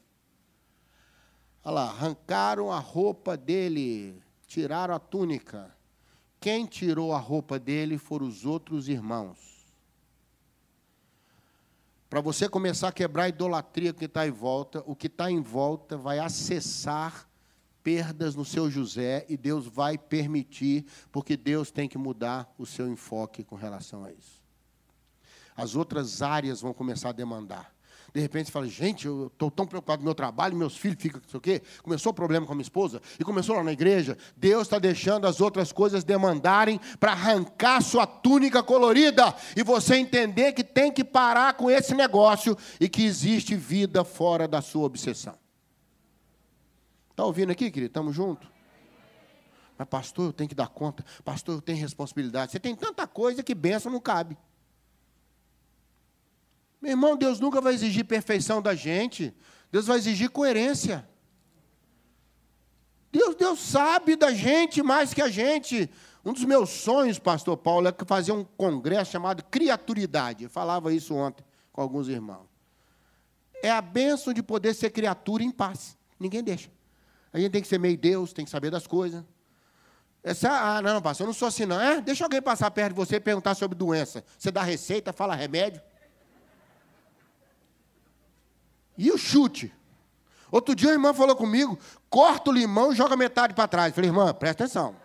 Olha 1.68 1.74
lá, 1.74 1.90
arrancaram 1.90 2.72
a 2.72 2.78
roupa 2.78 3.36
dele, 3.36 4.22
tiraram 4.46 4.94
a 4.94 4.98
túnica. 4.98 5.70
Quem 6.40 6.64
tirou 6.64 7.12
a 7.12 7.18
roupa 7.18 7.58
dele 7.58 7.98
foram 7.98 8.26
os 8.26 8.46
outros 8.46 8.88
irmãos. 8.88 9.66
Para 12.08 12.22
você 12.22 12.48
começar 12.48 12.88
a 12.88 12.92
quebrar 12.92 13.24
a 13.24 13.28
idolatria 13.28 13.92
que 13.92 14.06
está 14.06 14.26
em 14.26 14.30
volta, 14.30 14.82
o 14.86 14.96
que 14.96 15.08
está 15.08 15.30
em 15.30 15.42
volta 15.42 15.98
vai 15.98 16.18
acessar 16.18 17.28
perdas 17.82 18.34
no 18.34 18.46
seu 18.46 18.70
José 18.70 19.26
e 19.28 19.36
Deus 19.36 19.66
vai 19.66 19.98
permitir, 19.98 20.86
porque 21.12 21.36
Deus 21.36 21.70
tem 21.70 21.86
que 21.86 21.98
mudar 21.98 22.50
o 22.56 22.64
seu 22.64 22.88
enfoque 22.88 23.44
com 23.44 23.56
relação 23.56 24.04
a 24.04 24.10
isso. 24.10 24.42
As 25.54 25.76
outras 25.76 26.22
áreas 26.22 26.62
vão 26.62 26.72
começar 26.72 27.10
a 27.10 27.12
demandar. 27.12 27.77
De 28.18 28.22
repente 28.22 28.46
você 28.46 28.52
fala, 28.52 28.66
gente, 28.66 29.06
eu 29.06 29.28
estou 29.28 29.48
tão 29.48 29.64
preocupado 29.64 30.00
com 30.00 30.04
meu 30.04 30.14
trabalho, 30.14 30.56
meus 30.56 30.76
filhos 30.76 31.00
ficam, 31.00 31.20
não 31.22 31.28
sei 31.30 31.38
o 31.38 31.40
quê. 31.40 31.62
Começou 31.84 32.10
o 32.10 32.14
problema 32.14 32.44
com 32.44 32.50
a 32.50 32.54
minha 32.56 32.64
esposa, 32.64 33.00
e 33.16 33.22
começou 33.22 33.54
lá 33.54 33.62
na 33.62 33.72
igreja. 33.72 34.18
Deus 34.36 34.62
está 34.62 34.76
deixando 34.76 35.24
as 35.24 35.40
outras 35.40 35.70
coisas 35.70 36.02
demandarem 36.02 36.80
para 36.98 37.12
arrancar 37.12 37.80
sua 37.80 38.08
túnica 38.08 38.60
colorida. 38.60 39.32
E 39.54 39.62
você 39.62 39.94
entender 39.94 40.50
que 40.50 40.64
tem 40.64 40.90
que 40.90 41.04
parar 41.04 41.54
com 41.54 41.70
esse 41.70 41.94
negócio 41.94 42.58
e 42.80 42.88
que 42.88 43.04
existe 43.04 43.54
vida 43.54 44.02
fora 44.02 44.48
da 44.48 44.60
sua 44.60 44.86
obsessão. 44.86 45.38
Está 47.12 47.24
ouvindo 47.24 47.52
aqui, 47.52 47.70
querido? 47.70 47.90
Estamos 47.90 48.16
juntos? 48.16 48.48
Mas, 49.78 49.86
pastor, 49.86 50.26
eu 50.26 50.32
tenho 50.32 50.48
que 50.48 50.56
dar 50.56 50.66
conta. 50.66 51.04
Pastor, 51.24 51.54
eu 51.54 51.62
tenho 51.62 51.78
responsabilidade. 51.78 52.50
Você 52.50 52.58
tem 52.58 52.74
tanta 52.74 53.06
coisa 53.06 53.44
que 53.44 53.54
benção 53.54 53.92
não 53.92 54.00
cabe. 54.00 54.36
Meu 56.80 56.92
irmão, 56.92 57.16
Deus 57.16 57.40
nunca 57.40 57.60
vai 57.60 57.74
exigir 57.74 58.04
perfeição 58.04 58.62
da 58.62 58.74
gente. 58.74 59.34
Deus 59.70 59.86
vai 59.86 59.98
exigir 59.98 60.30
coerência. 60.30 61.08
Deus, 63.10 63.34
Deus 63.34 63.58
sabe 63.58 64.16
da 64.16 64.32
gente 64.32 64.82
mais 64.82 65.12
que 65.12 65.22
a 65.22 65.28
gente. 65.28 65.90
Um 66.24 66.32
dos 66.32 66.44
meus 66.44 66.70
sonhos, 66.70 67.18
pastor 67.18 67.56
Paulo, 67.56 67.88
é 67.88 67.94
fazer 68.06 68.32
um 68.32 68.44
congresso 68.44 69.10
chamado 69.10 69.42
Criaturidade. 69.44 70.44
Eu 70.44 70.50
falava 70.50 70.92
isso 70.92 71.14
ontem 71.14 71.44
com 71.72 71.80
alguns 71.80 72.08
irmãos. 72.08 72.46
É 73.62 73.70
a 73.70 73.80
bênção 73.80 74.32
de 74.32 74.42
poder 74.42 74.74
ser 74.74 74.90
criatura 74.90 75.42
em 75.42 75.50
paz. 75.50 75.96
Ninguém 76.18 76.42
deixa. 76.42 76.70
A 77.32 77.38
gente 77.38 77.52
tem 77.52 77.62
que 77.62 77.68
ser 77.68 77.78
meio 77.78 77.96
Deus, 77.96 78.32
tem 78.32 78.44
que 78.44 78.50
saber 78.50 78.70
das 78.70 78.86
coisas. 78.86 79.24
Essa, 80.22 80.50
ah, 80.50 80.82
não, 80.82 81.00
pastor, 81.00 81.24
eu 81.24 81.28
não 81.28 81.34
sou 81.34 81.48
assim, 81.48 81.64
não. 81.64 81.80
É? 81.80 82.00
Deixa 82.00 82.24
alguém 82.24 82.42
passar 82.42 82.70
perto 82.70 82.90
de 82.90 82.96
você 82.96 83.16
e 83.16 83.20
perguntar 83.20 83.54
sobre 83.54 83.76
doença. 83.76 84.24
Você 84.38 84.50
dá 84.50 84.62
receita, 84.62 85.12
fala 85.12 85.34
remédio. 85.34 85.80
E 88.98 89.12
o 89.12 89.16
chute? 89.16 89.72
Outro 90.50 90.74
dia 90.74 90.90
a 90.90 90.92
irmã 90.92 91.14
falou 91.14 91.36
comigo, 91.36 91.78
corta 92.10 92.50
o 92.50 92.52
limão 92.52 92.92
e 92.92 92.96
joga 92.96 93.16
metade 93.16 93.54
para 93.54 93.68
trás. 93.68 93.94
Falei, 93.94 94.10
irmã, 94.10 94.34
presta 94.34 94.64
atenção. 94.64 94.96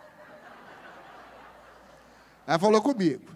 Ela 2.47 2.57
falou 2.57 2.81
comigo. 2.81 3.31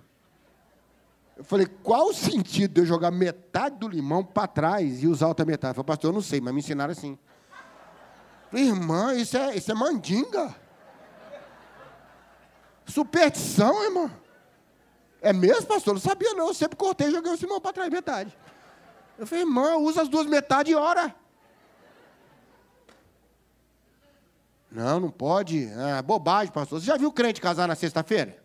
Eu 1.37 1.43
falei, 1.43 1.67
qual 1.67 2.07
o 2.07 2.13
sentido 2.13 2.73
de 2.73 2.81
eu 2.81 2.85
jogar 2.85 3.11
metade 3.11 3.75
do 3.75 3.87
limão 3.87 4.23
para 4.23 4.47
trás 4.47 5.03
e 5.03 5.07
usar 5.07 5.27
outra 5.27 5.45
metade? 5.45 5.71
Eu 5.71 5.75
falei, 5.75 5.87
pastor, 5.87 6.09
eu 6.09 6.13
não 6.15 6.21
sei, 6.21 6.41
mas 6.41 6.51
me 6.51 6.59
ensinaram 6.59 6.91
assim. 6.91 7.19
Falei, 8.49 8.65
irmã, 8.65 9.13
isso 9.13 9.37
é, 9.37 9.55
isso 9.55 9.71
é 9.71 9.75
mandinga. 9.75 10.55
Superstição, 12.87 13.83
irmã. 13.83 14.11
É 15.21 15.31
mesmo, 15.31 15.67
pastor? 15.67 15.91
Eu 15.91 15.95
não 15.95 16.01
sabia, 16.01 16.33
não. 16.33 16.47
Eu 16.47 16.53
sempre 16.53 16.77
cortei 16.77 17.07
e 17.09 17.11
joguei 17.11 17.31
o 17.31 17.35
limão 17.35 17.61
para 17.61 17.73
trás, 17.73 17.89
metade. 17.91 18.35
Eu 19.17 19.25
falei, 19.25 19.43
irmão, 19.43 19.83
usa 19.83 20.03
as 20.03 20.09
duas 20.09 20.27
metades 20.27 20.71
e 20.71 20.75
ora. 20.75 21.15
Não, 24.71 24.99
não 24.99 25.09
pode. 25.09 25.65
É 25.65 26.01
bobagem, 26.01 26.53
pastor. 26.53 26.79
Você 26.79 26.85
já 26.85 26.97
viu 26.97 27.11
crente 27.11 27.41
casar 27.41 27.67
na 27.67 27.75
sexta-feira? 27.75 28.43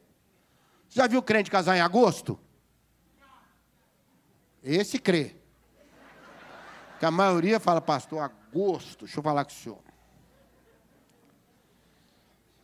Você 0.89 1.01
já 1.01 1.07
viu 1.07 1.23
crente 1.23 1.51
casar 1.51 1.77
em 1.77 1.81
agosto? 1.81 2.39
Esse 4.63 4.99
crê. 4.99 5.37
Que 6.99 7.05
a 7.05 7.11
maioria 7.11 7.59
fala, 7.59 7.81
pastor, 7.81 8.21
agosto. 8.21 9.05
Deixa 9.05 9.19
eu 9.19 9.23
falar 9.23 9.45
com 9.45 9.51
o 9.51 9.55
senhor. 9.55 9.79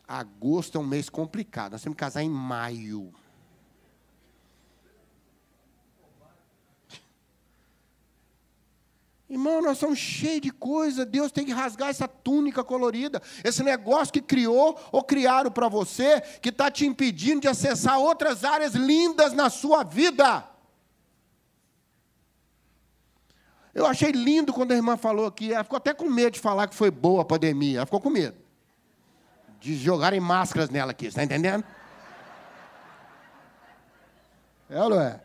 Agosto 0.06 0.78
é 0.78 0.80
um 0.80 0.86
mês 0.86 1.10
complicado. 1.10 1.72
Nós 1.72 1.82
temos 1.82 1.96
que 1.96 2.00
casar 2.00 2.22
em 2.22 2.30
maio. 2.30 3.12
Irmão, 9.28 9.60
nós 9.60 9.76
somos 9.76 9.98
cheios 9.98 10.40
de 10.40 10.50
coisa. 10.50 11.04
Deus 11.04 11.30
tem 11.30 11.44
que 11.44 11.52
rasgar 11.52 11.90
essa 11.90 12.08
túnica 12.08 12.64
colorida, 12.64 13.20
esse 13.44 13.62
negócio 13.62 14.12
que 14.12 14.22
criou 14.22 14.78
ou 14.90 15.02
criaram 15.02 15.50
para 15.50 15.68
você, 15.68 16.20
que 16.40 16.48
está 16.48 16.70
te 16.70 16.86
impedindo 16.86 17.42
de 17.42 17.48
acessar 17.48 17.98
outras 17.98 18.42
áreas 18.42 18.74
lindas 18.74 19.32
na 19.34 19.50
sua 19.50 19.82
vida. 19.82 20.44
Eu 23.74 23.86
achei 23.86 24.10
lindo 24.10 24.52
quando 24.52 24.72
a 24.72 24.76
irmã 24.76 24.96
falou 24.96 25.26
aqui. 25.26 25.52
Ela 25.52 25.62
ficou 25.62 25.76
até 25.76 25.92
com 25.92 26.08
medo 26.08 26.32
de 26.32 26.40
falar 26.40 26.66
que 26.66 26.74
foi 26.74 26.90
boa 26.90 27.22
a 27.22 27.24
pandemia. 27.24 27.78
Ela 27.78 27.86
ficou 27.86 28.00
com 28.00 28.10
medo 28.10 28.36
de 29.60 29.76
jogarem 29.76 30.20
máscaras 30.20 30.70
nela 30.70 30.92
aqui, 30.92 31.06
está 31.06 31.22
entendendo? 31.22 31.64
É 34.70 34.82
ou 34.82 34.90
não 34.90 35.00
é? 35.00 35.20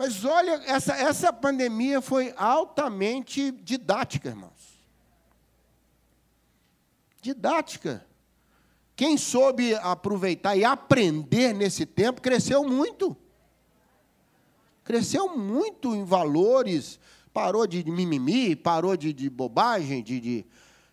Mas 0.00 0.24
olha, 0.24 0.62
essa, 0.64 0.94
essa 0.94 1.30
pandemia 1.30 2.00
foi 2.00 2.32
altamente 2.34 3.50
didática, 3.50 4.30
irmãos. 4.30 4.80
Didática. 7.20 8.06
Quem 8.96 9.18
soube 9.18 9.74
aproveitar 9.74 10.56
e 10.56 10.64
aprender 10.64 11.52
nesse 11.52 11.84
tempo 11.84 12.22
cresceu 12.22 12.64
muito. 12.64 13.14
Cresceu 14.84 15.36
muito 15.36 15.94
em 15.94 16.02
valores, 16.02 16.98
parou 17.30 17.66
de 17.66 17.84
mimimi, 17.84 18.56
parou 18.56 18.96
de, 18.96 19.12
de 19.12 19.28
bobagem, 19.28 20.02
de, 20.02 20.18
de, 20.18 20.46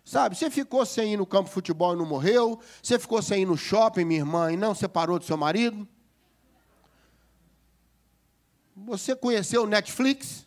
Sabe, 0.04 0.36
você 0.36 0.50
ficou 0.50 0.84
sem 0.84 1.14
ir 1.14 1.16
no 1.16 1.24
campo 1.24 1.48
de 1.48 1.54
futebol 1.54 1.94
e 1.94 1.96
não 1.96 2.04
morreu, 2.04 2.60
você 2.82 2.98
ficou 2.98 3.22
sem 3.22 3.40
ir 3.40 3.46
no 3.46 3.56
shopping, 3.56 4.04
minha 4.04 4.20
irmã, 4.20 4.52
e 4.52 4.56
não 4.58 4.74
separou 4.74 5.18
do 5.18 5.24
seu 5.24 5.38
marido. 5.38 5.88
Você 8.84 9.14
conheceu 9.16 9.64
o 9.64 9.66
Netflix? 9.66 10.46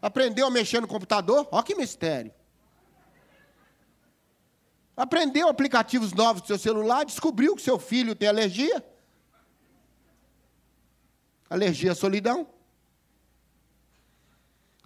Aprendeu 0.00 0.46
a 0.46 0.50
mexer 0.50 0.80
no 0.80 0.88
computador? 0.88 1.48
Olha 1.50 1.62
que 1.62 1.74
mistério. 1.74 2.32
Aprendeu 4.96 5.48
aplicativos 5.48 6.12
novos 6.12 6.42
do 6.42 6.48
seu 6.48 6.58
celular, 6.58 7.04
descobriu 7.04 7.54
que 7.54 7.62
seu 7.62 7.78
filho 7.78 8.14
tem 8.14 8.28
alergia? 8.28 8.84
Alergia 11.48 11.92
à 11.92 11.94
solidão? 11.94 12.48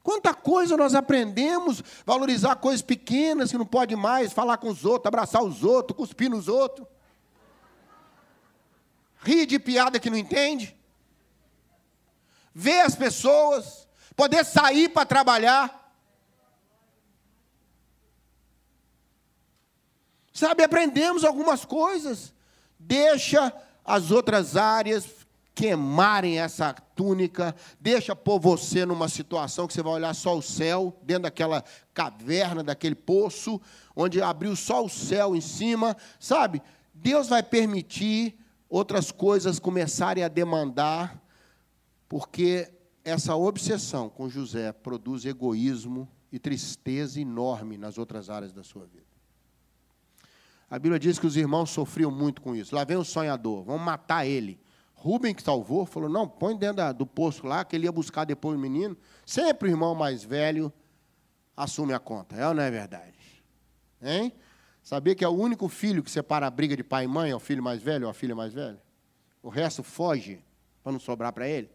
Quanta 0.02 0.34
coisa 0.34 0.76
nós 0.76 0.94
aprendemos, 0.94 1.82
valorizar 2.04 2.56
coisas 2.56 2.82
pequenas 2.82 3.50
que 3.50 3.58
não 3.58 3.66
pode 3.66 3.94
mais, 3.96 4.32
falar 4.32 4.58
com 4.58 4.68
os 4.68 4.84
outros, 4.84 5.06
abraçar 5.06 5.42
os 5.42 5.62
outros, 5.62 5.96
cuspir 5.96 6.28
nos 6.28 6.48
outros. 6.48 6.86
Rir 9.20 9.46
de 9.46 9.58
piada 9.58 10.00
que 10.00 10.10
não 10.10 10.16
entende 10.16 10.76
ver 12.54 12.80
as 12.80 12.94
pessoas, 12.94 13.88
poder 14.14 14.44
sair 14.44 14.88
para 14.88 15.06
trabalhar. 15.06 15.80
Sabe, 20.32 20.62
aprendemos 20.62 21.24
algumas 21.24 21.64
coisas. 21.64 22.32
Deixa 22.78 23.52
as 23.84 24.10
outras 24.10 24.56
áreas 24.56 25.22
queimarem 25.54 26.40
essa 26.40 26.72
túnica, 26.72 27.54
deixa 27.78 28.16
pôr 28.16 28.40
você 28.40 28.86
numa 28.86 29.08
situação 29.08 29.66
que 29.66 29.74
você 29.74 29.82
vai 29.82 29.92
olhar 29.92 30.14
só 30.14 30.36
o 30.36 30.42
céu, 30.42 30.96
dentro 31.02 31.24
daquela 31.24 31.62
caverna, 31.92 32.62
daquele 32.62 32.94
poço, 32.94 33.60
onde 33.94 34.22
abriu 34.22 34.56
só 34.56 34.82
o 34.82 34.88
céu 34.88 35.36
em 35.36 35.40
cima, 35.40 35.96
sabe? 36.18 36.62
Deus 36.94 37.28
vai 37.28 37.42
permitir 37.42 38.38
outras 38.68 39.12
coisas 39.12 39.58
começarem 39.58 40.24
a 40.24 40.28
demandar 40.28 41.21
porque 42.12 42.70
essa 43.02 43.34
obsessão 43.34 44.10
com 44.10 44.28
José 44.28 44.70
produz 44.70 45.24
egoísmo 45.24 46.06
e 46.30 46.38
tristeza 46.38 47.18
enorme 47.18 47.78
nas 47.78 47.96
outras 47.96 48.28
áreas 48.28 48.52
da 48.52 48.62
sua 48.62 48.84
vida. 48.84 49.06
A 50.68 50.78
Bíblia 50.78 50.98
diz 50.98 51.18
que 51.18 51.26
os 51.26 51.38
irmãos 51.38 51.70
sofriam 51.70 52.10
muito 52.10 52.42
com 52.42 52.54
isso. 52.54 52.74
Lá 52.74 52.84
vem 52.84 52.98
o 52.98 53.02
sonhador, 53.04 53.64
vamos 53.64 53.80
matar 53.80 54.26
ele. 54.26 54.60
Rubem, 54.92 55.34
que 55.34 55.42
salvou, 55.42 55.86
falou: 55.86 56.06
não, 56.06 56.28
põe 56.28 56.54
dentro 56.54 56.92
do 56.92 57.06
poço 57.06 57.46
lá, 57.46 57.64
que 57.64 57.76
ele 57.76 57.86
ia 57.86 57.92
buscar 57.92 58.26
depois 58.26 58.58
o 58.58 58.60
menino. 58.60 58.94
Sempre 59.24 59.70
o 59.70 59.72
irmão 59.72 59.94
mais 59.94 60.22
velho 60.22 60.70
assume 61.56 61.94
a 61.94 61.98
conta. 61.98 62.36
É 62.36 62.46
ou 62.46 62.52
não 62.52 62.62
é 62.62 62.70
verdade? 62.70 63.16
Hein? 64.02 64.34
Sabia 64.82 65.14
que 65.14 65.24
é 65.24 65.28
o 65.28 65.32
único 65.32 65.66
filho 65.66 66.02
que 66.02 66.10
separa 66.10 66.46
a 66.46 66.50
briga 66.50 66.76
de 66.76 66.84
pai 66.84 67.04
e 67.04 67.08
mãe 67.08 67.30
é 67.30 67.34
o 67.34 67.40
filho 67.40 67.62
mais 67.62 67.80
velho 67.80 68.04
ou 68.04 68.10
a 68.10 68.14
filha 68.14 68.36
mais 68.36 68.52
velha? 68.52 68.82
O 69.42 69.48
resto 69.48 69.82
foge 69.82 70.44
para 70.82 70.92
não 70.92 71.00
sobrar 71.00 71.32
para 71.32 71.48
ele. 71.48 71.70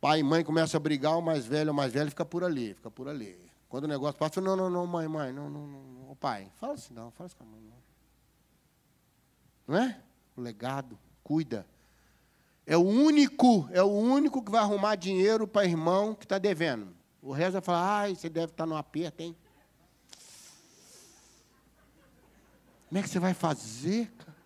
Pai 0.00 0.20
e 0.20 0.22
mãe 0.22 0.44
começam 0.44 0.78
a 0.78 0.80
brigar, 0.80 1.18
o 1.18 1.22
mais 1.22 1.44
velho, 1.44 1.72
o 1.72 1.74
mais 1.74 1.92
velho 1.92 2.10
fica 2.10 2.24
por 2.24 2.44
ali, 2.44 2.74
fica 2.74 2.90
por 2.90 3.08
ali. 3.08 3.38
Quando 3.68 3.84
o 3.84 3.88
negócio 3.88 4.18
passa, 4.18 4.40
não, 4.40 4.56
não, 4.56 4.70
não, 4.70 4.86
mãe, 4.86 5.08
mãe, 5.08 5.32
não, 5.32 5.50
não, 5.50 5.66
não, 5.66 6.16
pai, 6.16 6.50
fala 6.56 6.74
assim, 6.74 6.94
não, 6.94 7.10
fala 7.10 7.26
assim 7.26 7.36
com 7.36 7.44
a 7.44 7.46
mãe, 7.46 7.60
não. 7.60 7.78
Não 9.66 9.82
é? 9.82 10.00
O 10.36 10.40
legado, 10.40 10.98
cuida. 11.22 11.66
É 12.64 12.76
o 12.76 12.82
único, 12.82 13.68
é 13.72 13.82
o 13.82 13.90
único 13.90 14.42
que 14.42 14.50
vai 14.50 14.60
arrumar 14.60 14.94
dinheiro 14.94 15.46
para 15.48 15.66
irmão 15.66 16.14
que 16.14 16.24
está 16.24 16.38
devendo. 16.38 16.94
O 17.20 17.32
resto 17.32 17.54
vai 17.54 17.62
falar, 17.62 18.00
ai, 18.00 18.14
você 18.14 18.28
deve 18.28 18.52
estar 18.52 18.64
tá 18.64 18.66
no 18.66 18.76
aperto, 18.76 19.22
hein? 19.22 19.36
Como 22.88 22.98
é 22.98 23.02
que 23.02 23.08
você 23.08 23.18
vai 23.18 23.34
fazer, 23.34 24.10
cara? 24.12 24.37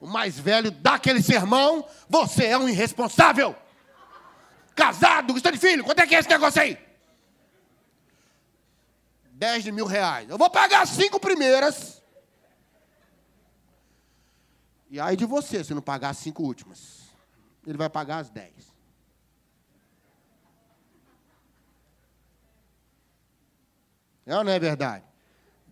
O 0.00 0.06
mais 0.06 0.38
velho 0.38 0.70
dá 0.70 0.94
aquele 0.94 1.22
sermão, 1.22 1.86
você 2.08 2.46
é 2.46 2.58
um 2.58 2.68
irresponsável. 2.68 3.54
Casado, 4.74 5.34
gostando 5.34 5.58
de 5.58 5.60
filho, 5.60 5.84
quanto 5.84 5.98
é 6.00 6.06
que 6.06 6.14
é 6.14 6.18
esse 6.18 6.28
negócio 6.28 6.60
aí? 6.60 6.78
10 9.32 9.64
de 9.64 9.72
mil 9.72 9.86
reais. 9.86 10.28
Eu 10.28 10.38
vou 10.38 10.48
pagar 10.48 10.82
as 10.82 10.88
cinco 10.90 11.20
primeiras. 11.20 12.02
E 14.88 14.98
aí 14.98 15.16
de 15.16 15.26
você, 15.26 15.62
se 15.62 15.74
não 15.74 15.82
pagar 15.82 16.10
as 16.10 16.18
cinco 16.18 16.42
últimas. 16.42 17.00
Ele 17.66 17.76
vai 17.76 17.90
pagar 17.90 18.18
as 18.18 18.30
10. 18.30 18.52
É 24.24 24.36
ou 24.36 24.44
não 24.44 24.52
é 24.52 24.58
verdade? 24.58 25.04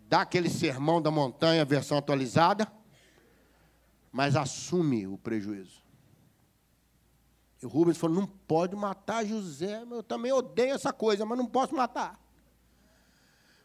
Dá 0.07 0.23
aquele 0.23 0.51
sermão 0.51 1.01
da 1.01 1.11
montanha, 1.11 1.65
versão 1.65 1.97
atualizada 1.97 2.78
mas 4.13 4.37
assume 4.37 5.07
o 5.07 5.19
prejuízo. 5.19 5.83
E 7.63 7.67
o 7.67 7.69
Rubens 7.69 7.97
falou: 7.97 8.17
não 8.17 8.27
pode 8.27 8.77
matar 8.77 9.25
José, 9.25 9.83
eu 9.91 10.03
também 10.03 10.33
odeio 10.33 10.75
essa 10.75 10.93
coisa, 10.93 11.25
mas 11.25 11.39
não 11.39 11.47
posso 11.47 11.75
matar. 11.75 12.19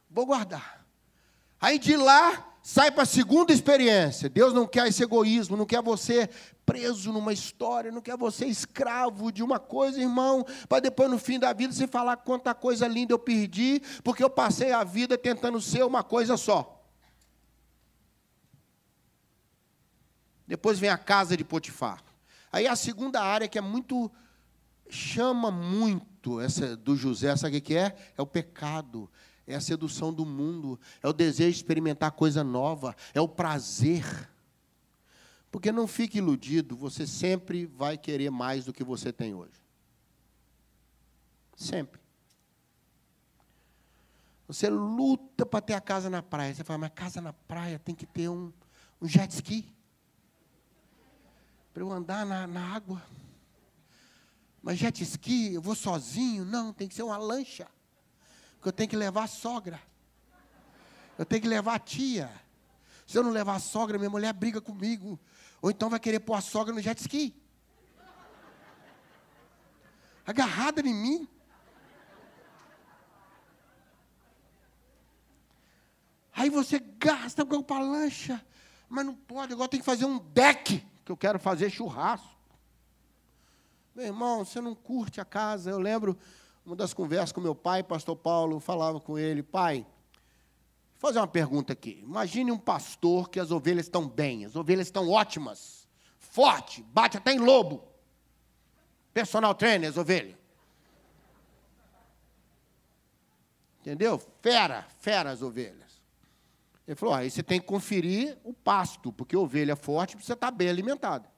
Vou 0.10 0.26
guardar. 0.26 0.86
Aí 1.60 1.80
de 1.80 1.96
lá 1.96 2.54
sai 2.62 2.92
para 2.92 3.04
a 3.04 3.06
segunda 3.06 3.52
experiência. 3.52 4.30
Deus 4.30 4.54
não 4.54 4.66
quer 4.66 4.88
esse 4.88 5.04
egoísmo, 5.04 5.58
não 5.58 5.66
quer 5.66 5.82
você 5.82 6.30
preso 6.66 7.12
numa 7.12 7.34
história, 7.34 7.92
não 7.92 8.02
quer 8.02 8.18
você 8.18 8.46
escravo 8.46 9.32
de 9.32 9.44
uma 9.44 9.60
coisa, 9.60 10.00
irmão, 10.00 10.46
para 10.70 10.80
depois 10.80 11.10
no 11.12 11.20
fim 11.20 11.38
da 11.38 11.52
vida 11.52 11.74
você 11.74 11.88
falar 11.88 12.18
quanta 12.18 12.54
coisa 12.54 12.88
linda 12.88 13.14
eu 13.14 13.20
perdi, 13.20 13.82
porque 14.04 14.24
eu 14.24 14.30
passei 14.30 14.72
a 14.72 14.84
vida 14.84 15.18
tentando 15.18 15.60
ser 15.60 15.84
uma 15.84 16.04
coisa 16.04 16.38
só. 16.38 16.73
Depois 20.48 20.80
vem 20.80 20.90
a 20.90 20.98
casa 20.98 21.38
de 21.38 21.44
Potifar. 21.44 22.04
Aí 22.52 22.68
a 22.68 22.76
segunda 22.76 23.22
área 23.22 23.48
que 23.48 23.58
é 23.58 23.62
muito 23.62 24.12
chama 24.90 25.50
muito 25.50 26.40
essa 26.40 26.78
do 26.78 26.96
José, 26.96 27.36
sabe 27.36 27.58
o 27.58 27.62
que 27.62 27.76
é? 27.76 27.96
É 28.18 28.22
o 28.22 28.28
pecado, 28.28 29.10
é 29.48 29.56
a 29.56 29.62
sedução 29.62 30.14
do 30.14 30.26
mundo, 30.26 30.80
é 31.02 31.08
o 31.08 31.14
desejo 31.14 31.52
de 31.52 31.58
experimentar 31.58 32.12
coisa 32.12 32.44
nova, 32.44 32.96
é 33.14 33.20
o 33.20 33.28
prazer. 33.28 34.30
Porque 35.50 35.72
não 35.72 35.88
fique 35.88 36.18
iludido, 36.18 36.76
você 36.76 37.08
sempre 37.08 37.66
vai 37.66 37.98
querer 37.98 38.30
mais 38.30 38.66
do 38.66 38.74
que 38.74 38.84
você 38.84 39.12
tem 39.12 39.34
hoje. 39.34 39.64
Sempre. 41.56 42.02
Você 44.48 44.70
luta 44.70 45.46
para 45.46 45.62
ter 45.62 45.74
a 45.74 45.82
casa 45.82 46.10
na 46.10 46.22
praia. 46.22 46.54
Você 46.54 46.64
fala, 46.64 46.80
mas 46.80 46.92
casa 46.94 47.22
na 47.22 47.34
praia 47.34 47.80
tem 47.80 47.96
que 47.96 48.06
ter 48.06 48.30
um, 48.30 48.52
um 49.02 49.08
jet 49.08 49.32
ski 49.32 49.74
para 51.74 51.82
eu 51.82 51.92
andar 51.92 52.26
na, 52.26 52.46
na 52.46 52.76
água. 52.76 53.02
Mas 54.62 54.78
jet 54.78 55.02
ski, 55.04 55.56
eu 55.56 55.62
vou 55.62 55.76
sozinho? 55.76 56.46
Não, 56.46 56.72
tem 56.72 56.88
que 56.88 56.94
ser 56.94 57.04
uma 57.04 57.18
lancha. 57.18 57.68
Porque 58.56 58.70
eu 58.70 58.74
tenho 58.74 58.90
que 58.90 58.96
levar 58.96 59.24
a 59.24 59.28
sogra. 59.28 59.82
Eu 61.18 61.26
tenho 61.26 61.42
que 61.42 61.48
levar 61.48 61.76
a 61.76 61.80
tia. 61.80 62.32
Se 63.08 63.18
eu 63.18 63.24
não 63.24 63.32
levar 63.32 63.56
a 63.56 63.60
sogra, 63.60 63.98
minha 63.98 64.10
mulher 64.10 64.32
briga 64.34 64.62
comigo. 64.62 65.20
Ou 65.62 65.72
então 65.72 65.90
vai 65.90 66.00
querer 66.00 66.20
pôr 66.20 66.36
a 66.36 66.42
sogra 66.42 66.74
no 66.74 66.80
jet 66.80 67.02
ski. 67.02 67.36
Agarrada 70.26 70.80
em 70.82 70.94
mim. 70.94 71.28
Aí 76.32 76.50
você 76.50 76.80
gasta 76.80 77.44
com 77.44 77.74
a 77.74 77.80
lancha. 77.80 78.46
Mas 78.88 79.06
não 79.06 79.16
pode, 79.16 79.54
agora 79.54 79.68
tem 79.68 79.80
que 79.80 79.86
fazer 79.86 80.06
um 80.06 80.20
deck 80.20 80.93
que 81.04 81.12
eu 81.12 81.18
quero 81.18 81.40
fazer 81.40 81.70
churrasco. 81.70 82.34
Meu 83.96 84.06
irmão, 84.06 84.44
você 84.44 84.60
não 84.60 84.74
curte 84.74 85.22
a 85.22 85.26
casa. 85.26 85.70
Eu 85.70 85.80
lembro 85.80 86.18
uma 86.66 86.76
das 86.76 86.94
conversas 86.94 87.32
com 87.32 87.42
meu 87.42 87.54
pai, 87.54 87.84
pastor 87.84 88.16
Paulo, 88.16 88.60
falava 88.60 89.00
com 89.00 89.20
ele, 89.20 89.44
pai, 89.44 89.86
vou 90.94 91.10
fazer 91.10 91.20
uma 91.20 91.28
pergunta 91.28 91.74
aqui. 91.74 92.00
Imagine 92.02 92.52
um 92.52 92.58
pastor 92.58 93.30
que 93.30 93.40
as 93.40 93.52
ovelhas 93.52 93.86
estão 93.86 94.08
bem, 94.08 94.46
as 94.46 94.56
ovelhas 94.56 94.88
estão 94.88 95.10
ótimas, 95.10 95.88
forte, 96.18 96.82
bate 96.84 97.18
até 97.18 97.34
em 97.34 97.40
lobo. 97.40 97.84
Personal 99.14 99.54
trainer, 99.54 99.90
as 99.90 99.98
ovelhas. 99.98 100.38
Entendeu? 103.82 104.18
Fera, 104.42 104.88
fera 105.00 105.32
as 105.32 105.42
ovelhas. 105.42 105.93
Ele 106.88 106.96
falou: 106.96 107.16
aí 107.16 107.30
você 107.30 107.42
tem 107.42 107.60
que 107.60 107.66
conferir 107.66 108.38
o 108.44 108.54
pasto, 108.54 109.12
porque 109.12 109.36
ovelha 109.36 109.76
forte 109.76 110.16
precisa 110.16 110.34
estar 110.34 110.52
bem 110.52 110.70
alimentada. 110.70 111.30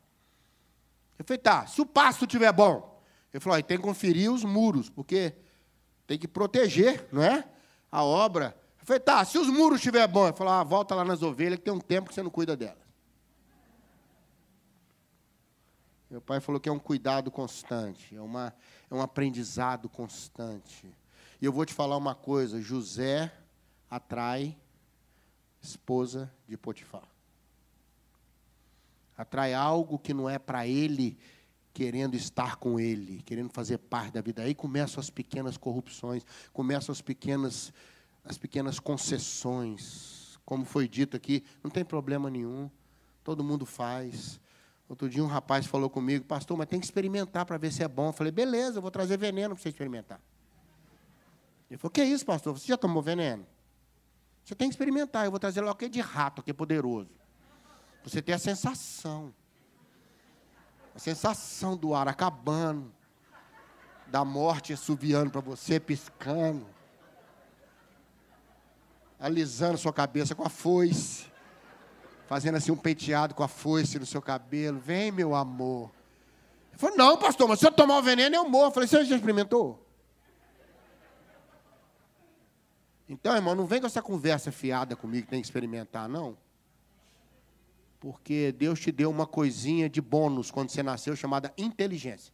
Eu 1.17 1.25
falei: 1.25 1.37
tá, 1.37 1.67
se 1.67 1.81
o 1.81 1.85
pasto 1.85 2.25
estiver 2.25 2.51
bom. 2.51 3.01
Ele 3.33 3.39
falou: 3.39 3.55
aí 3.55 3.63
tem 3.63 3.77
que 3.77 3.83
conferir 3.83 4.31
os 4.31 4.43
muros, 4.43 4.89
porque 4.89 5.35
tem 6.07 6.17
que 6.17 6.27
proteger, 6.27 7.07
não 7.11 7.21
é? 7.21 7.47
A 7.91 8.03
obra. 8.03 8.55
Eu 8.79 8.85
falei: 8.85 8.99
tá, 8.99 9.23
se 9.23 9.37
os 9.37 9.47
muros 9.47 9.77
estiver 9.77 10.07
bom. 10.07 10.27
Ele 10.27 10.35
falou: 10.35 10.53
ah, 10.53 10.63
volta 10.63 10.95
lá 10.95 11.05
nas 11.05 11.21
ovelhas, 11.21 11.59
que 11.59 11.65
tem 11.65 11.73
um 11.73 11.79
tempo 11.79 12.09
que 12.09 12.15
você 12.15 12.23
não 12.23 12.31
cuida 12.31 12.57
delas. 12.57 12.85
Meu 16.09 16.21
pai 16.21 16.39
falou 16.39 16.61
que 16.61 16.69
é 16.69 16.71
um 16.71 16.79
cuidado 16.79 17.29
constante, 17.29 18.15
é, 18.15 18.21
uma, 18.21 18.53
é 18.89 18.95
um 18.95 19.01
aprendizado 19.01 19.89
constante. 19.89 20.87
E 21.41 21.45
eu 21.45 21.51
vou 21.51 21.65
te 21.65 21.73
falar 21.73 21.97
uma 21.97 22.15
coisa: 22.15 22.61
José 22.61 23.31
atrai 23.89 24.57
esposa 25.65 26.31
de 26.47 26.57
Potifar. 26.57 27.07
Atrai 29.17 29.53
algo 29.53 29.97
que 29.97 30.13
não 30.13 30.29
é 30.29 30.37
para 30.37 30.67
ele, 30.67 31.17
querendo 31.73 32.15
estar 32.15 32.57
com 32.57 32.79
ele, 32.79 33.21
querendo 33.23 33.49
fazer 33.49 33.77
parte 33.77 34.13
da 34.13 34.21
vida. 34.21 34.41
Aí 34.41 34.53
começam 34.53 34.99
as 34.99 35.09
pequenas 35.09 35.57
corrupções, 35.57 36.25
começam 36.53 36.91
as 36.91 37.01
pequenas, 37.01 37.73
as 38.23 38.37
pequenas 38.37 38.79
concessões. 38.79 40.37
Como 40.45 40.65
foi 40.65 40.87
dito 40.87 41.17
aqui, 41.17 41.43
não 41.63 41.71
tem 41.71 41.83
problema 41.83 42.29
nenhum, 42.29 42.69
todo 43.23 43.43
mundo 43.43 43.65
faz. 43.65 44.39
Outro 44.87 45.09
dia 45.09 45.23
um 45.23 45.27
rapaz 45.27 45.65
falou 45.65 45.89
comigo, 45.89 46.25
pastor, 46.25 46.55
mas 46.57 46.67
tem 46.67 46.79
que 46.79 46.85
experimentar 46.85 47.45
para 47.45 47.57
ver 47.57 47.71
se 47.71 47.83
é 47.83 47.87
bom. 47.87 48.09
Eu 48.09 48.13
falei, 48.13 48.31
beleza, 48.31 48.77
eu 48.77 48.81
vou 48.81 48.91
trazer 48.91 49.17
veneno 49.17 49.55
para 49.55 49.63
você 49.63 49.69
experimentar. 49.69 50.21
Ele 51.69 51.77
falou, 51.77 51.91
que 51.91 52.01
é 52.01 52.05
isso, 52.05 52.25
pastor? 52.25 52.53
Você 52.57 52.67
já 52.67 52.77
tomou 52.77 53.01
veneno? 53.01 53.45
Você 54.45 54.53
tem 54.53 54.69
que 54.69 54.75
experimentar. 54.75 55.25
Eu 55.25 55.31
vou 55.31 55.39
trazer 55.39 55.61
logo 55.61 55.75
que 55.79 55.89
de 55.89 55.99
rato, 55.99 56.43
que 56.43 56.51
é 56.51 56.53
poderoso. 56.53 57.09
Você 58.03 58.21
tem 58.21 58.35
a 58.35 58.39
sensação. 58.39 59.33
A 60.93 60.99
sensação 60.99 61.75
do 61.75 61.95
ar 61.95 62.07
acabando. 62.07 62.93
Da 64.05 64.23
morte 64.23 64.71
assoviando 64.71 65.31
para 65.31 65.41
você, 65.41 65.79
piscando. 65.79 66.67
Alisando 69.19 69.79
sua 69.79 69.91
cabeça 69.91 70.35
com 70.35 70.43
a 70.43 70.49
foice. 70.49 71.25
Fazendo 72.27 72.55
assim 72.55 72.71
um 72.71 72.77
penteado 72.77 73.33
com 73.33 73.41
a 73.41 73.47
foice 73.47 73.97
no 73.97 74.05
seu 74.05 74.21
cabelo. 74.21 74.79
Vem, 74.79 75.11
meu 75.11 75.33
amor. 75.33 75.89
Ele 76.69 76.77
falou, 76.77 76.97
não, 76.97 77.17
pastor, 77.17 77.47
mas 77.47 77.59
se 77.59 77.65
eu 77.65 77.71
tomar 77.71 77.97
o 77.97 78.03
veneno, 78.03 78.35
eu 78.35 78.47
morro. 78.47 78.67
Eu 78.67 78.71
falei, 78.71 78.87
você 78.87 79.03
já 79.05 79.15
experimentou? 79.15 79.83
Então, 83.07 83.35
irmão, 83.35 83.53
não 83.53 83.67
vem 83.67 83.79
com 83.79 83.87
essa 83.87 84.01
conversa 84.01 84.51
fiada 84.51 84.95
comigo 84.95 85.25
que 85.25 85.29
tem 85.29 85.41
que 85.41 85.47
experimentar, 85.47 86.09
não. 86.09 86.37
Porque 87.99 88.51
Deus 88.51 88.79
te 88.79 88.91
deu 88.91 89.09
uma 89.09 89.27
coisinha 89.27 89.89
de 89.89 90.01
bônus 90.01 90.49
quando 90.49 90.69
você 90.69 90.81
nasceu 90.81 91.15
chamada 91.15 91.53
inteligência. 91.57 92.33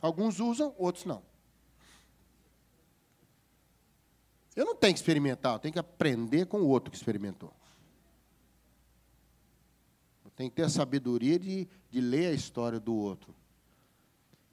Alguns 0.00 0.40
usam, 0.40 0.74
outros 0.78 1.04
não. 1.04 1.22
Eu 4.54 4.66
não 4.66 4.76
tenho 4.76 4.92
que 4.92 4.98
experimentar, 5.00 5.54
eu 5.54 5.58
tenho 5.58 5.72
que 5.72 5.78
aprender 5.78 6.46
com 6.46 6.60
o 6.60 6.68
outro 6.68 6.90
que 6.90 6.96
experimentou. 6.96 7.52
Eu 10.24 10.30
tenho 10.32 10.50
que 10.50 10.56
ter 10.56 10.64
a 10.64 10.68
sabedoria 10.68 11.38
de, 11.38 11.66
de 11.90 12.00
ler 12.00 12.26
a 12.26 12.32
história 12.32 12.78
do 12.78 12.94
outro. 12.94 13.34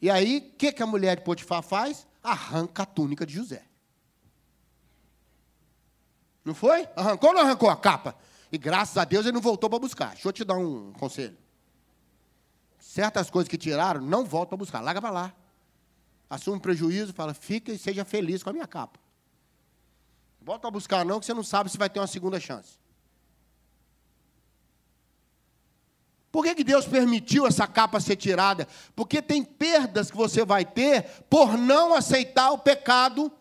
E 0.01 0.09
aí, 0.09 0.37
o 0.37 0.57
que, 0.57 0.71
que 0.71 0.81
a 0.81 0.87
mulher 0.87 1.17
de 1.17 1.23
Potifar 1.23 1.61
faz? 1.61 2.07
Arranca 2.23 2.83
a 2.83 2.85
túnica 2.85 3.25
de 3.25 3.33
José. 3.33 3.68
Não 6.43 6.53
foi? 6.53 6.87
Arrancou 6.95 7.29
ou 7.29 7.35
não 7.35 7.41
arrancou 7.41 7.69
a 7.69 7.77
capa? 7.77 8.15
E 8.51 8.57
graças 8.57 8.97
a 8.97 9.05
Deus 9.05 9.25
ele 9.25 9.33
não 9.33 9.41
voltou 9.41 9.69
para 9.69 9.79
buscar. 9.79 10.13
Deixa 10.13 10.27
eu 10.27 10.33
te 10.33 10.43
dar 10.43 10.55
um 10.55 10.91
conselho. 10.93 11.37
Certas 12.79 13.29
coisas 13.29 13.47
que 13.47 13.57
tiraram, 13.57 14.01
não 14.01 14.25
volta 14.25 14.49
para 14.49 14.57
buscar. 14.57 14.81
Larga 14.81 15.01
para 15.01 15.11
lá. 15.11 15.35
Assume 16.29 16.59
prejuízo, 16.59 17.13
fala, 17.13 17.33
fica 17.33 17.71
e 17.71 17.77
seja 17.77 18.05
feliz 18.05 18.43
com 18.43 18.49
a 18.49 18.53
minha 18.53 18.67
capa. 18.67 18.99
Volta 20.41 20.67
a 20.67 20.71
buscar 20.71 21.05
não, 21.05 21.19
que 21.19 21.25
você 21.25 21.33
não 21.33 21.43
sabe 21.43 21.69
se 21.69 21.77
vai 21.77 21.89
ter 21.89 21.99
uma 21.99 22.07
segunda 22.07 22.39
chance. 22.39 22.79
Por 26.31 26.43
que, 26.43 26.55
que 26.55 26.63
Deus 26.63 26.85
permitiu 26.85 27.47
essa 27.47 27.67
capa 27.67 27.99
ser 27.99 28.15
tirada? 28.15 28.67
Porque 28.95 29.21
tem 29.21 29.43
perdas 29.43 30.11
que 30.11 30.17
você 30.17 30.45
vai 30.45 30.63
ter 30.63 31.03
por 31.29 31.57
não 31.57 31.93
aceitar 31.93 32.51
o 32.51 32.57
pecado 32.59 33.31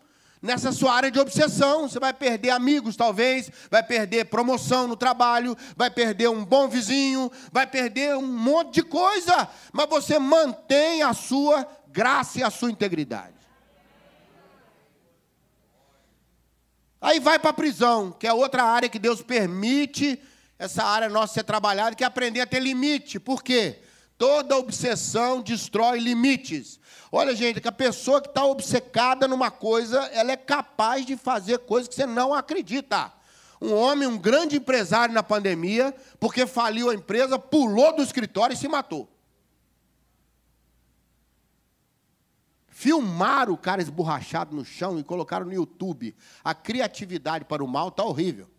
nessa 0.41 0.71
sua 0.71 0.93
área 0.93 1.11
de 1.11 1.19
obsessão. 1.19 1.87
Você 1.87 1.99
vai 1.99 2.13
perder 2.13 2.51
amigos, 2.51 2.95
talvez, 2.95 3.51
vai 3.69 3.83
perder 3.83 4.25
promoção 4.25 4.87
no 4.87 4.95
trabalho, 4.95 5.57
vai 5.75 5.89
perder 5.89 6.29
um 6.29 6.43
bom 6.43 6.67
vizinho, 6.67 7.31
vai 7.51 7.67
perder 7.67 8.15
um 8.15 8.25
monte 8.25 8.75
de 8.75 8.83
coisa, 8.83 9.47
mas 9.71 9.89
você 9.89 10.17
mantém 10.17 11.03
a 11.03 11.13
sua 11.13 11.67
graça 11.87 12.39
e 12.39 12.43
a 12.43 12.49
sua 12.49 12.71
integridade. 12.71 13.39
Aí 17.01 17.19
vai 17.19 17.39
para 17.39 17.51
a 17.51 17.53
prisão, 17.53 18.11
que 18.11 18.27
é 18.27 18.33
outra 18.33 18.63
área 18.63 18.89
que 18.89 18.99
Deus 18.99 19.21
permite 19.21 20.21
essa 20.57 20.83
área 20.83 21.07
nossa 21.07 21.35
ser 21.35 21.43
trabalhada, 21.43 21.95
que 21.95 22.03
é 22.03 22.07
aprender 22.07 22.41
a 22.41 22.45
ter 22.45 22.59
limite. 22.59 23.19
Por 23.19 23.41
quê? 23.41 23.79
Toda 24.19 24.57
obsessão 24.57 25.41
destrói 25.41 25.97
limites. 25.97 26.77
Olha, 27.09 27.33
gente, 27.33 27.61
que 27.61 27.67
a 27.69 27.71
pessoa 27.71 28.21
que 28.21 28.27
está 28.27 28.43
obcecada 28.43 29.29
numa 29.29 29.49
coisa, 29.49 29.97
ela 30.07 30.33
é 30.33 30.35
capaz 30.35 31.05
de 31.05 31.15
fazer 31.15 31.59
coisas 31.59 31.87
que 31.87 31.95
você 31.95 32.05
não 32.05 32.33
acredita. 32.33 33.13
Um 33.61 33.73
homem, 33.73 34.05
um 34.05 34.17
grande 34.17 34.57
empresário 34.57 35.15
na 35.15 35.23
pandemia, 35.23 35.95
porque 36.19 36.45
faliu 36.45 36.89
a 36.89 36.93
empresa, 36.93 37.39
pulou 37.39 37.95
do 37.95 38.01
escritório 38.01 38.53
e 38.53 38.57
se 38.57 38.67
matou. 38.67 39.09
Filmaram 42.67 43.53
o 43.53 43.57
cara 43.57 43.81
esborrachado 43.81 44.53
no 44.53 44.65
chão 44.65 44.99
e 44.99 45.03
colocaram 45.03 45.45
no 45.45 45.53
YouTube. 45.53 46.13
A 46.43 46.53
criatividade 46.53 47.45
para 47.45 47.63
o 47.63 47.67
mal 47.67 47.87
está 47.87 48.03
horrível. 48.03 48.49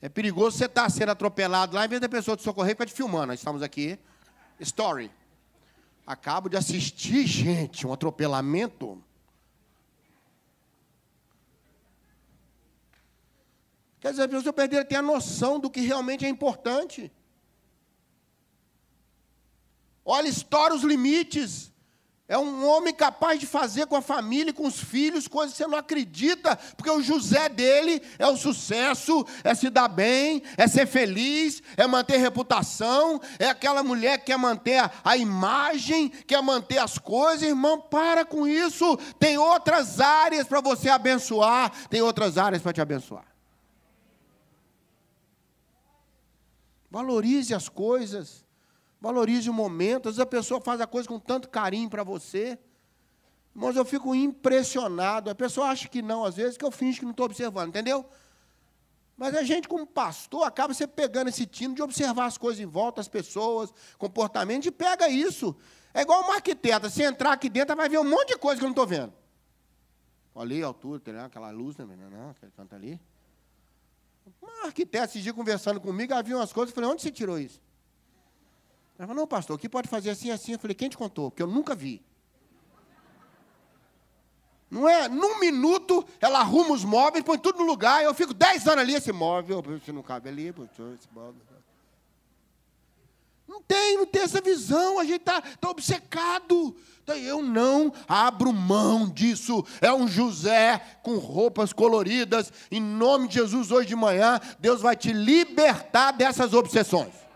É 0.00 0.08
perigoso 0.08 0.56
você 0.56 0.66
estar 0.66 0.84
tá 0.84 0.90
sendo 0.90 1.10
atropelado 1.10 1.74
lá, 1.74 1.84
em 1.84 1.88
vez 1.88 2.00
da 2.00 2.08
pessoa 2.08 2.36
te 2.36 2.42
socorrer, 2.42 2.74
fica 2.74 2.86
te 2.86 2.92
filmando. 2.92 3.28
Nós 3.28 3.40
estamos 3.40 3.62
aqui. 3.62 3.98
Story. 4.60 5.10
Acabo 6.06 6.48
de 6.48 6.56
assistir, 6.56 7.26
gente, 7.26 7.86
um 7.86 7.92
atropelamento. 7.92 9.02
Quer 14.00 14.12
dizer, 14.12 14.22
a 14.22 14.28
pessoa 14.28 14.52
perder 14.52 14.78
até 14.78 14.96
a 14.96 15.02
noção 15.02 15.58
do 15.58 15.68
que 15.68 15.80
realmente 15.80 16.24
é 16.24 16.28
importante. 16.28 17.12
Olha, 20.04 20.28
estoura 20.28 20.74
os 20.74 20.82
limites. 20.82 21.72
É 22.30 22.36
um 22.36 22.68
homem 22.68 22.92
capaz 22.92 23.40
de 23.40 23.46
fazer 23.46 23.86
com 23.86 23.96
a 23.96 24.02
família 24.02 24.52
com 24.52 24.66
os 24.66 24.78
filhos 24.78 25.26
coisas 25.26 25.52
que 25.52 25.62
você 25.62 25.66
não 25.66 25.78
acredita, 25.78 26.56
porque 26.76 26.90
o 26.90 27.02
José 27.02 27.48
dele 27.48 28.02
é 28.18 28.26
o 28.26 28.36
sucesso, 28.36 29.26
é 29.42 29.54
se 29.54 29.70
dar 29.70 29.88
bem, 29.88 30.42
é 30.58 30.68
ser 30.68 30.86
feliz, 30.86 31.62
é 31.74 31.86
manter 31.86 32.18
reputação, 32.18 33.18
é 33.38 33.48
aquela 33.48 33.82
mulher 33.82 34.18
que 34.18 34.26
quer 34.26 34.36
manter 34.36 34.90
a 35.02 35.16
imagem, 35.16 36.10
quer 36.10 36.42
manter 36.42 36.76
as 36.76 36.98
coisas. 36.98 37.48
Irmão, 37.48 37.80
para 37.80 38.26
com 38.26 38.46
isso. 38.46 38.98
Tem 39.18 39.38
outras 39.38 39.98
áreas 39.98 40.46
para 40.46 40.60
você 40.60 40.90
abençoar, 40.90 41.72
tem 41.88 42.02
outras 42.02 42.36
áreas 42.36 42.60
para 42.60 42.74
te 42.74 42.80
abençoar. 42.82 43.24
Valorize 46.90 47.54
as 47.54 47.70
coisas. 47.70 48.47
Valorize 49.00 49.48
o 49.48 49.52
momento. 49.52 50.08
Às 50.08 50.16
vezes 50.16 50.20
a 50.20 50.26
pessoa 50.26 50.60
faz 50.60 50.80
a 50.80 50.86
coisa 50.86 51.08
com 51.08 51.18
tanto 51.18 51.48
carinho 51.48 51.88
para 51.88 52.02
você. 52.02 52.58
Mas 53.54 53.76
eu 53.76 53.84
fico 53.84 54.14
impressionado. 54.14 55.30
A 55.30 55.34
pessoa 55.34 55.68
acha 55.68 55.88
que 55.88 56.02
não, 56.02 56.24
às 56.24 56.36
vezes, 56.36 56.56
que 56.56 56.64
eu 56.64 56.70
finge 56.70 56.98
que 56.98 57.04
não 57.04 57.12
estou 57.12 57.26
observando, 57.26 57.68
entendeu? 57.68 58.04
Mas 59.16 59.34
a 59.34 59.42
gente, 59.42 59.66
como 59.66 59.84
pastor, 59.84 60.44
acaba 60.44 60.72
você 60.72 60.86
pegando 60.86 61.28
esse 61.28 61.44
tino 61.44 61.74
de 61.74 61.82
observar 61.82 62.26
as 62.26 62.38
coisas 62.38 62.60
em 62.60 62.66
volta, 62.66 63.00
as 63.00 63.08
pessoas, 63.08 63.72
comportamento, 63.98 64.66
e 64.66 64.70
pega 64.70 65.08
isso. 65.08 65.56
É 65.92 66.02
igual 66.02 66.22
uma 66.22 66.36
arquiteta. 66.36 66.88
Se 66.88 67.02
entrar 67.02 67.32
aqui 67.32 67.48
dentro, 67.48 67.74
vai 67.74 67.88
ver 67.88 67.98
um 67.98 68.08
monte 68.08 68.28
de 68.28 68.38
coisa 68.38 68.60
que 68.60 68.64
eu 68.64 68.68
não 68.68 68.72
estou 68.72 68.86
vendo. 68.86 69.12
Olha 70.32 70.64
a 70.64 70.68
altura, 70.68 71.24
aquela 71.24 71.50
luz, 71.50 71.76
né? 71.76 71.84
Não, 71.84 72.30
aquele 72.30 72.52
canto 72.52 72.76
ali. 72.76 73.00
Uma 74.40 74.66
arquiteta, 74.66 75.06
esse 75.06 75.20
dia 75.20 75.34
conversando 75.34 75.80
comigo, 75.80 76.14
havia 76.14 76.36
umas 76.36 76.52
coisas, 76.52 76.70
eu 76.70 76.74
falei, 76.76 76.88
onde 76.88 77.02
você 77.02 77.10
tirou 77.10 77.40
isso? 77.40 77.60
Ela 78.98 79.06
falou, 79.06 79.22
não, 79.22 79.28
pastor, 79.28 79.56
aqui 79.56 79.68
pode 79.68 79.88
fazer 79.88 80.10
assim, 80.10 80.30
assim. 80.30 80.52
Eu 80.52 80.58
falei, 80.58 80.74
quem 80.74 80.88
te 80.88 80.96
contou? 80.96 81.30
Porque 81.30 81.42
eu 81.42 81.46
nunca 81.46 81.74
vi. 81.74 82.02
Não 84.70 84.88
é? 84.88 85.08
Num 85.08 85.38
minuto, 85.38 86.04
ela 86.20 86.40
arruma 86.40 86.74
os 86.74 86.84
móveis, 86.84 87.24
põe 87.24 87.38
tudo 87.38 87.60
no 87.60 87.64
lugar, 87.64 88.02
eu 88.02 88.12
fico 88.12 88.34
dez 88.34 88.66
anos 88.66 88.80
ali, 88.80 88.94
esse 88.94 89.12
móvel, 89.12 89.64
se 89.84 89.92
não 89.92 90.02
cabe 90.02 90.28
ali, 90.28 90.48
esse 90.48 91.08
móvel. 91.14 91.40
Não 93.46 93.62
tem, 93.62 93.96
não 93.96 94.04
tem 94.04 94.22
essa 94.22 94.42
visão, 94.42 94.98
a 94.98 95.04
gente 95.04 95.20
está 95.20 95.40
tá 95.40 95.70
obcecado. 95.70 96.76
Então, 97.02 97.16
eu 97.16 97.40
não 97.40 97.90
abro 98.06 98.52
mão 98.52 99.08
disso. 99.08 99.64
É 99.80 99.90
um 99.90 100.06
José 100.06 100.98
com 101.02 101.16
roupas 101.16 101.72
coloridas. 101.72 102.52
Em 102.70 102.80
nome 102.80 103.26
de 103.28 103.36
Jesus, 103.36 103.70
hoje 103.70 103.88
de 103.88 103.96
manhã, 103.96 104.38
Deus 104.58 104.82
vai 104.82 104.94
te 104.94 105.14
libertar 105.14 106.12
dessas 106.12 106.52
obsessões. 106.52 107.27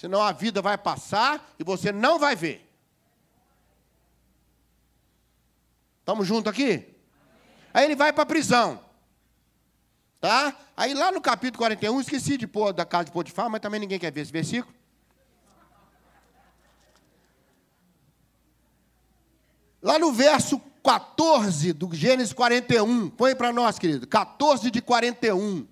Senão 0.00 0.22
a 0.22 0.32
vida 0.32 0.62
vai 0.62 0.78
passar 0.78 1.54
e 1.58 1.62
você 1.62 1.92
não 1.92 2.18
vai 2.18 2.34
ver. 2.34 2.66
Estamos 5.98 6.26
juntos 6.26 6.50
aqui? 6.50 6.88
Aí 7.74 7.84
ele 7.84 7.94
vai 7.94 8.10
para 8.10 8.22
a 8.22 8.26
prisão. 8.26 8.82
Tá? 10.18 10.56
Aí 10.74 10.94
lá 10.94 11.12
no 11.12 11.20
capítulo 11.20 11.58
41, 11.58 12.00
esqueci 12.00 12.38
de 12.38 12.46
pôr 12.46 12.72
da 12.72 12.86
casa 12.86 13.04
de 13.04 13.10
Potifar, 13.10 13.50
mas 13.50 13.60
também 13.60 13.78
ninguém 13.78 13.98
quer 13.98 14.10
ver 14.10 14.22
esse 14.22 14.32
versículo. 14.32 14.74
Lá 19.82 19.98
no 19.98 20.14
verso 20.14 20.58
14 20.82 21.74
do 21.74 21.94
Gênesis 21.94 22.32
41, 22.32 23.10
põe 23.10 23.36
para 23.36 23.52
nós, 23.52 23.78
querido. 23.78 24.06
14 24.06 24.70
de 24.70 24.80
41. 24.80 25.68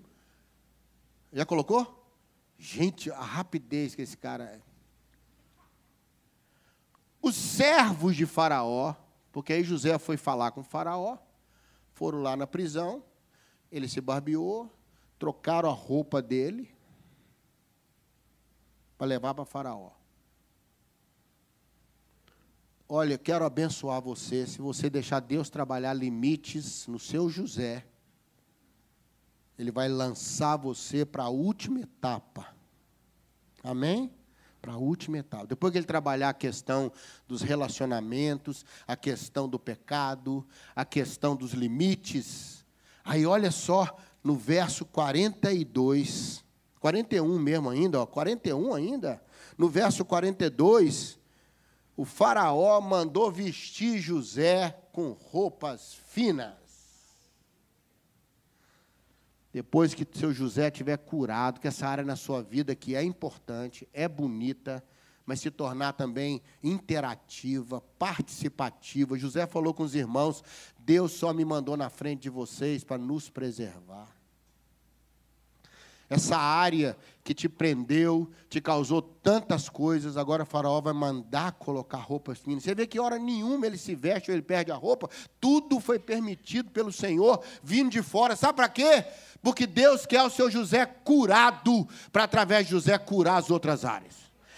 Já 1.32 1.46
colocou? 1.46 1.97
Gente, 2.58 3.10
a 3.12 3.22
rapidez 3.22 3.94
que 3.94 4.02
esse 4.02 4.16
cara 4.16 4.44
é. 4.44 4.60
Os 7.22 7.36
servos 7.36 8.16
de 8.16 8.26
Faraó, 8.26 8.94
porque 9.30 9.52
aí 9.52 9.62
José 9.62 9.96
foi 9.98 10.16
falar 10.16 10.50
com 10.50 10.64
Faraó, 10.64 11.18
foram 11.92 12.20
lá 12.20 12.36
na 12.36 12.46
prisão, 12.46 13.02
ele 13.70 13.88
se 13.88 14.00
barbeou, 14.00 14.70
trocaram 15.18 15.70
a 15.70 15.72
roupa 15.72 16.20
dele 16.20 16.68
para 18.96 19.06
levar 19.06 19.34
para 19.34 19.44
Faraó. 19.44 19.92
Olha, 22.88 23.18
quero 23.18 23.44
abençoar 23.44 24.00
você, 24.00 24.46
se 24.46 24.58
você 24.58 24.88
deixar 24.88 25.20
Deus 25.20 25.50
trabalhar 25.50 25.92
limites 25.92 26.86
no 26.86 26.98
seu 26.98 27.28
José, 27.28 27.84
ele 29.58 29.72
vai 29.72 29.88
lançar 29.88 30.56
você 30.56 31.04
para 31.04 31.24
a 31.24 31.28
última 31.28 31.80
etapa. 31.80 32.46
Amém? 33.62 34.12
Para 34.62 34.74
a 34.74 34.76
última 34.76 35.18
etapa. 35.18 35.46
Depois 35.46 35.72
que 35.72 35.78
ele 35.78 35.86
trabalhar 35.86 36.28
a 36.28 36.34
questão 36.34 36.92
dos 37.26 37.42
relacionamentos, 37.42 38.64
a 38.86 38.96
questão 38.96 39.48
do 39.48 39.58
pecado, 39.58 40.46
a 40.76 40.84
questão 40.84 41.34
dos 41.34 41.52
limites. 41.52 42.64
Aí 43.04 43.26
olha 43.26 43.50
só 43.50 43.98
no 44.22 44.36
verso 44.36 44.84
42, 44.84 46.44
41 46.78 47.38
mesmo 47.38 47.70
ainda, 47.70 48.00
ó, 48.00 48.06
41 48.06 48.74
ainda. 48.74 49.22
No 49.56 49.68
verso 49.68 50.04
42, 50.04 51.18
o 51.96 52.04
faraó 52.04 52.80
mandou 52.80 53.30
vestir 53.32 53.98
José 54.00 54.78
com 54.92 55.10
roupas 55.10 55.94
finas. 55.94 56.67
Depois 59.52 59.94
que 59.94 60.06
seu 60.12 60.32
José 60.32 60.70
tiver 60.70 60.96
curado, 60.98 61.60
que 61.60 61.68
essa 61.68 61.86
área 61.86 62.04
na 62.04 62.16
sua 62.16 62.42
vida 62.42 62.74
que 62.74 62.94
é 62.94 63.02
importante, 63.02 63.88
é 63.92 64.06
bonita, 64.06 64.84
mas 65.24 65.40
se 65.40 65.50
tornar 65.50 65.92
também 65.92 66.42
interativa, 66.62 67.80
participativa. 67.98 69.18
José 69.18 69.46
falou 69.46 69.72
com 69.72 69.82
os 69.82 69.94
irmãos: 69.94 70.42
Deus 70.78 71.12
só 71.12 71.32
me 71.32 71.44
mandou 71.44 71.76
na 71.76 71.88
frente 71.88 72.22
de 72.22 72.30
vocês 72.30 72.84
para 72.84 72.98
nos 72.98 73.30
preservar. 73.30 74.17
Essa 76.08 76.36
área 76.36 76.96
que 77.22 77.34
te 77.34 77.48
prendeu, 77.48 78.30
te 78.48 78.60
causou 78.60 79.02
tantas 79.02 79.68
coisas, 79.68 80.16
agora 80.16 80.46
faraó 80.46 80.80
vai 80.80 80.94
mandar 80.94 81.52
colocar 81.52 81.98
roupas 81.98 82.38
finas. 82.38 82.62
Você 82.62 82.74
vê 82.74 82.86
que 82.86 82.98
hora 82.98 83.18
nenhuma 83.18 83.66
ele 83.66 83.76
se 83.76 83.94
veste 83.94 84.30
ou 84.30 84.34
ele 84.34 84.42
perde 84.42 84.72
a 84.72 84.74
roupa, 84.74 85.10
tudo 85.38 85.78
foi 85.78 85.98
permitido 85.98 86.70
pelo 86.70 86.90
Senhor, 86.90 87.42
vindo 87.62 87.90
de 87.90 88.02
fora. 88.02 88.34
Sabe 88.34 88.56
para 88.56 88.68
quê? 88.70 89.04
Porque 89.42 89.66
Deus 89.66 90.06
quer 90.06 90.22
o 90.22 90.30
seu 90.30 90.50
José 90.50 90.86
curado, 90.86 91.86
para 92.10 92.24
através 92.24 92.64
de 92.64 92.72
José 92.72 92.96
curar 92.96 93.36
as 93.36 93.50
outras 93.50 93.84
áreas. 93.84 94.16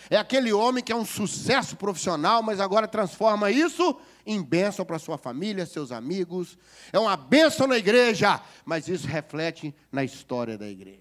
É 0.08 0.16
aquele 0.16 0.52
homem 0.52 0.82
que 0.82 0.92
é 0.92 0.96
um 0.96 1.04
sucesso 1.04 1.76
profissional, 1.76 2.42
mas 2.42 2.60
agora 2.60 2.88
transforma 2.88 3.50
isso 3.50 3.96
em 4.26 4.42
bênção 4.42 4.84
para 4.84 4.98
sua 4.98 5.16
família, 5.16 5.64
seus 5.66 5.92
amigos. 5.92 6.58
É 6.92 6.98
uma 6.98 7.16
bênção 7.16 7.66
na 7.66 7.78
igreja, 7.78 8.40
mas 8.64 8.88
isso 8.88 9.06
reflete 9.06 9.74
na 9.90 10.04
história 10.04 10.58
da 10.58 10.68
igreja. 10.68 10.99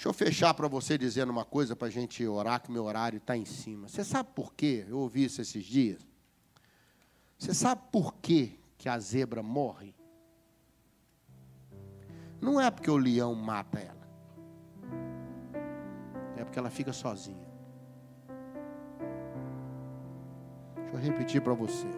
Deixa 0.00 0.08
eu 0.08 0.14
fechar 0.14 0.54
para 0.54 0.66
você 0.66 0.96
dizendo 0.96 1.28
uma 1.28 1.44
coisa 1.44 1.76
para 1.76 1.88
a 1.88 1.90
gente 1.90 2.26
orar, 2.26 2.62
que 2.62 2.72
meu 2.72 2.84
horário 2.84 3.18
está 3.18 3.36
em 3.36 3.44
cima. 3.44 3.86
Você 3.86 4.02
sabe 4.02 4.30
por 4.34 4.54
quê? 4.54 4.86
Eu 4.88 4.96
ouvi 4.96 5.24
isso 5.24 5.42
esses 5.42 5.62
dias. 5.62 6.00
Você 7.38 7.52
sabe 7.52 7.82
por 7.92 8.14
quê 8.14 8.54
que 8.78 8.88
a 8.88 8.98
zebra 8.98 9.42
morre? 9.42 9.94
Não 12.40 12.58
é 12.58 12.70
porque 12.70 12.90
o 12.90 12.96
leão 12.96 13.34
mata 13.34 13.78
ela. 13.78 14.08
É 16.34 16.44
porque 16.44 16.58
ela 16.58 16.70
fica 16.70 16.94
sozinha. 16.94 17.46
Deixa 20.76 20.94
eu 20.94 20.98
repetir 20.98 21.42
para 21.42 21.52
você. 21.52 21.88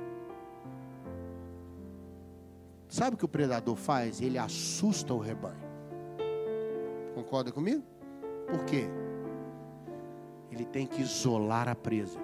Sabe 2.89 3.15
o 3.15 3.17
que 3.17 3.25
o 3.25 3.29
predador 3.29 3.77
faz? 3.77 4.21
Ele 4.21 4.39
assusta 4.39 5.15
o 5.15 5.21
rebanho. 5.21 5.63
Concorda 7.15 7.53
comigo? 7.53 7.92
Por 8.53 8.67
quê? 8.67 8.87
Ele 10.51 10.67
tem 10.67 10.87
que 10.87 11.01
isolar 11.01 11.71
a 11.71 11.75
presa. 11.75 12.21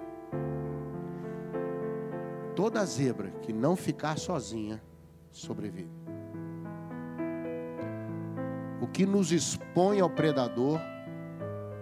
Toda 2.55 2.85
zebra 2.85 3.31
que 3.41 3.51
não 3.51 3.75
ficar 3.75 4.19
sozinha 4.19 4.79
sobrevive. 5.31 5.89
O 8.79 8.87
que 8.87 9.07
nos 9.07 9.31
expõe 9.31 9.99
ao 9.99 10.09
predador 10.09 10.79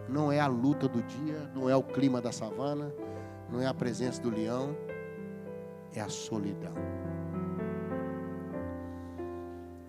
não 0.07 0.31
é 0.31 0.39
a 0.39 0.47
luta 0.47 0.87
do 0.87 1.03
dia, 1.03 1.51
não 1.53 1.69
é 1.69 1.75
o 1.75 1.83
clima 1.83 2.21
da 2.21 2.31
savana, 2.31 2.93
não 3.51 3.59
é 3.59 3.67
a 3.67 3.73
presença 3.73 4.21
do 4.21 4.29
leão, 4.29 4.77
é 5.93 5.99
a 5.99 6.07
solidão. 6.07 6.73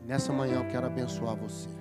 Nessa 0.04 0.32
manhã 0.32 0.56
eu 0.56 0.68
quero 0.68 0.86
abençoar 0.88 1.36
você. 1.36 1.77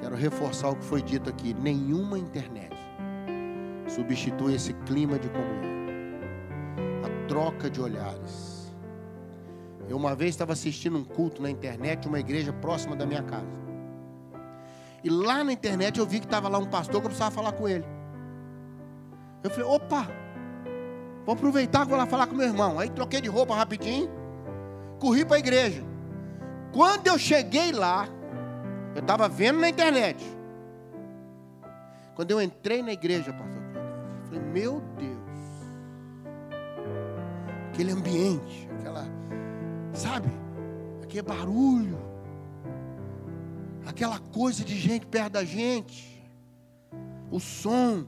Quero 0.00 0.14
reforçar 0.14 0.70
o 0.70 0.76
que 0.76 0.84
foi 0.84 1.02
dito 1.02 1.30
aqui: 1.30 1.54
nenhuma 1.54 2.18
internet 2.18 2.76
substitui 3.88 4.54
esse 4.54 4.72
clima 4.72 5.18
de 5.18 5.28
comunhão, 5.28 5.76
a 7.04 7.28
troca 7.28 7.70
de 7.70 7.80
olhares. 7.80 8.74
Eu 9.88 9.96
uma 9.96 10.14
vez 10.14 10.30
estava 10.30 10.52
assistindo 10.52 10.98
um 10.98 11.04
culto 11.04 11.40
na 11.40 11.48
internet, 11.48 12.08
uma 12.08 12.18
igreja 12.18 12.52
próxima 12.52 12.96
da 12.96 13.06
minha 13.06 13.22
casa. 13.22 13.46
E 15.04 15.08
lá 15.08 15.44
na 15.44 15.52
internet 15.52 15.98
eu 15.98 16.06
vi 16.06 16.18
que 16.18 16.26
estava 16.26 16.48
lá 16.48 16.58
um 16.58 16.66
pastor 16.66 17.00
que 17.00 17.06
eu 17.06 17.10
precisava 17.10 17.30
falar 17.30 17.52
com 17.52 17.68
ele. 17.68 17.84
Eu 19.44 19.50
falei, 19.50 19.66
opa, 19.66 20.08
vou 21.24 21.34
aproveitar 21.34 21.82
que 21.82 21.90
vou 21.90 21.98
lá 21.98 22.06
falar 22.06 22.26
com 22.26 22.34
meu 22.34 22.46
irmão. 22.46 22.80
Aí 22.80 22.90
troquei 22.90 23.20
de 23.20 23.28
roupa 23.28 23.54
rapidinho, 23.54 24.10
corri 24.98 25.24
para 25.24 25.36
a 25.36 25.38
igreja. 25.38 25.84
Quando 26.72 27.06
eu 27.06 27.16
cheguei 27.16 27.70
lá, 27.70 28.08
eu 28.96 29.00
estava 29.00 29.28
vendo 29.28 29.60
na 29.60 29.68
internet. 29.68 30.24
Quando 32.14 32.30
eu 32.30 32.40
entrei 32.40 32.82
na 32.82 32.92
igreja, 32.92 33.30
pastor, 33.30 33.62
eu 33.62 34.24
falei, 34.24 34.40
meu 34.40 34.80
Deus. 34.98 35.16
Aquele 37.68 37.92
ambiente, 37.92 38.66
aquela, 38.78 39.06
sabe? 39.92 40.30
Aquele 41.02 41.20
barulho. 41.20 41.98
Aquela 43.86 44.18
coisa 44.18 44.64
de 44.64 44.74
gente 44.74 45.04
perto 45.04 45.34
da 45.34 45.44
gente. 45.44 46.26
O 47.30 47.38
som. 47.38 48.06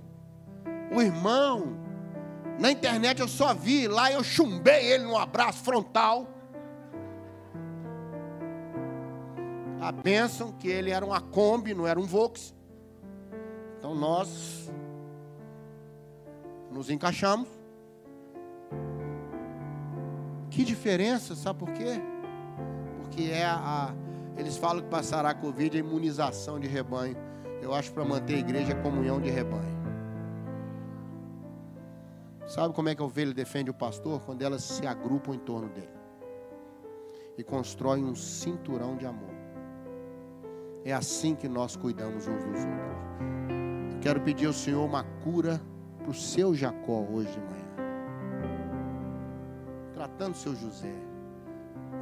O 0.90 1.02
irmão. 1.02 1.76
Na 2.58 2.72
internet 2.72 3.20
eu 3.20 3.28
só 3.28 3.52
vi, 3.52 3.86
lá 3.86 4.10
eu 4.10 4.24
chumbei 4.24 4.90
ele 4.90 5.04
num 5.04 5.18
abraço 5.18 5.62
frontal. 5.62 6.26
A 9.80 9.92
bênção 9.92 10.52
que 10.52 10.68
ele 10.68 10.90
era 10.90 11.04
uma 11.04 11.20
Kombi, 11.20 11.74
não 11.74 11.86
era 11.86 11.98
um 11.98 12.06
Vox. 12.06 12.54
Então 13.78 13.94
nós 13.94 14.70
nos 16.70 16.90
encaixamos. 16.90 17.48
Que 20.50 20.64
diferença, 20.64 21.34
sabe 21.34 21.58
por 21.58 21.72
quê? 21.72 22.00
Porque 22.96 23.30
é 23.30 23.44
a, 23.44 23.94
eles 24.36 24.56
falam 24.56 24.82
que 24.82 24.88
passará 24.88 25.30
a 25.30 25.34
Covid 25.34 25.76
é 25.76 25.80
imunização 25.80 26.58
de 26.58 26.66
rebanho. 26.66 27.16
Eu 27.60 27.74
acho 27.74 27.92
para 27.92 28.04
manter 28.04 28.36
a 28.36 28.38
igreja 28.38 28.72
é 28.72 28.82
comunhão 28.82 29.20
de 29.20 29.30
rebanho. 29.30 29.78
Sabe 32.46 32.72
como 32.74 32.88
é 32.88 32.94
que 32.94 33.02
a 33.02 33.04
ovelha 33.04 33.34
defende 33.34 33.70
o 33.70 33.74
pastor? 33.74 34.22
Quando 34.22 34.42
elas 34.42 34.62
se 34.62 34.86
agrupam 34.86 35.34
em 35.34 35.38
torno 35.38 35.68
dele 35.68 35.98
e 37.36 37.44
constroem 37.44 38.04
um 38.04 38.14
cinturão 38.14 38.96
de 38.96 39.06
amor. 39.06 39.37
É 40.88 40.92
assim 40.94 41.34
que 41.34 41.46
nós 41.46 41.76
cuidamos 41.76 42.26
uns 42.26 42.42
dos 42.44 42.64
outros. 42.64 43.98
Quero 44.00 44.22
pedir 44.22 44.46
ao 44.46 44.54
Senhor 44.54 44.82
uma 44.82 45.04
cura 45.22 45.60
para 45.98 46.10
o 46.10 46.14
seu 46.14 46.54
Jacó 46.54 47.04
hoje 47.12 47.30
de 47.30 47.40
manhã. 47.40 47.68
Tratando 49.92 50.32
o 50.32 50.36
seu 50.38 50.56
José. 50.56 50.94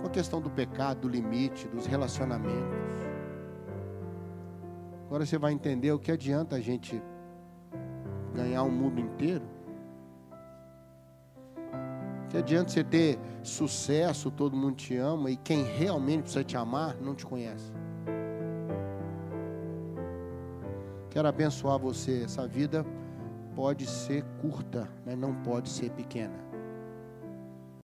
Com 0.00 0.06
a 0.06 0.10
questão 0.10 0.40
do 0.40 0.48
pecado, 0.48 1.00
do 1.00 1.08
limite, 1.08 1.66
dos 1.66 1.84
relacionamentos. 1.84 2.78
Agora 5.06 5.26
você 5.26 5.36
vai 5.36 5.52
entender 5.52 5.90
o 5.90 5.98
que 5.98 6.12
adianta 6.12 6.54
a 6.54 6.60
gente 6.60 7.02
ganhar 8.36 8.62
o 8.62 8.70
mundo 8.70 9.00
inteiro. 9.00 9.44
Que 12.28 12.36
adianta 12.36 12.70
você 12.70 12.84
ter 12.84 13.18
sucesso, 13.42 14.30
todo 14.30 14.56
mundo 14.56 14.76
te 14.76 14.96
ama, 14.96 15.28
e 15.28 15.36
quem 15.36 15.64
realmente 15.64 16.22
precisa 16.22 16.44
te 16.44 16.56
amar 16.56 16.94
não 17.00 17.12
te 17.12 17.26
conhece. 17.26 17.72
Quero 21.16 21.28
abençoar 21.28 21.78
você. 21.78 22.24
Essa 22.24 22.46
vida 22.46 22.84
pode 23.54 23.86
ser 23.86 24.22
curta, 24.38 24.86
mas 25.02 25.16
não 25.16 25.34
pode 25.36 25.70
ser 25.70 25.90
pequena. 25.92 26.45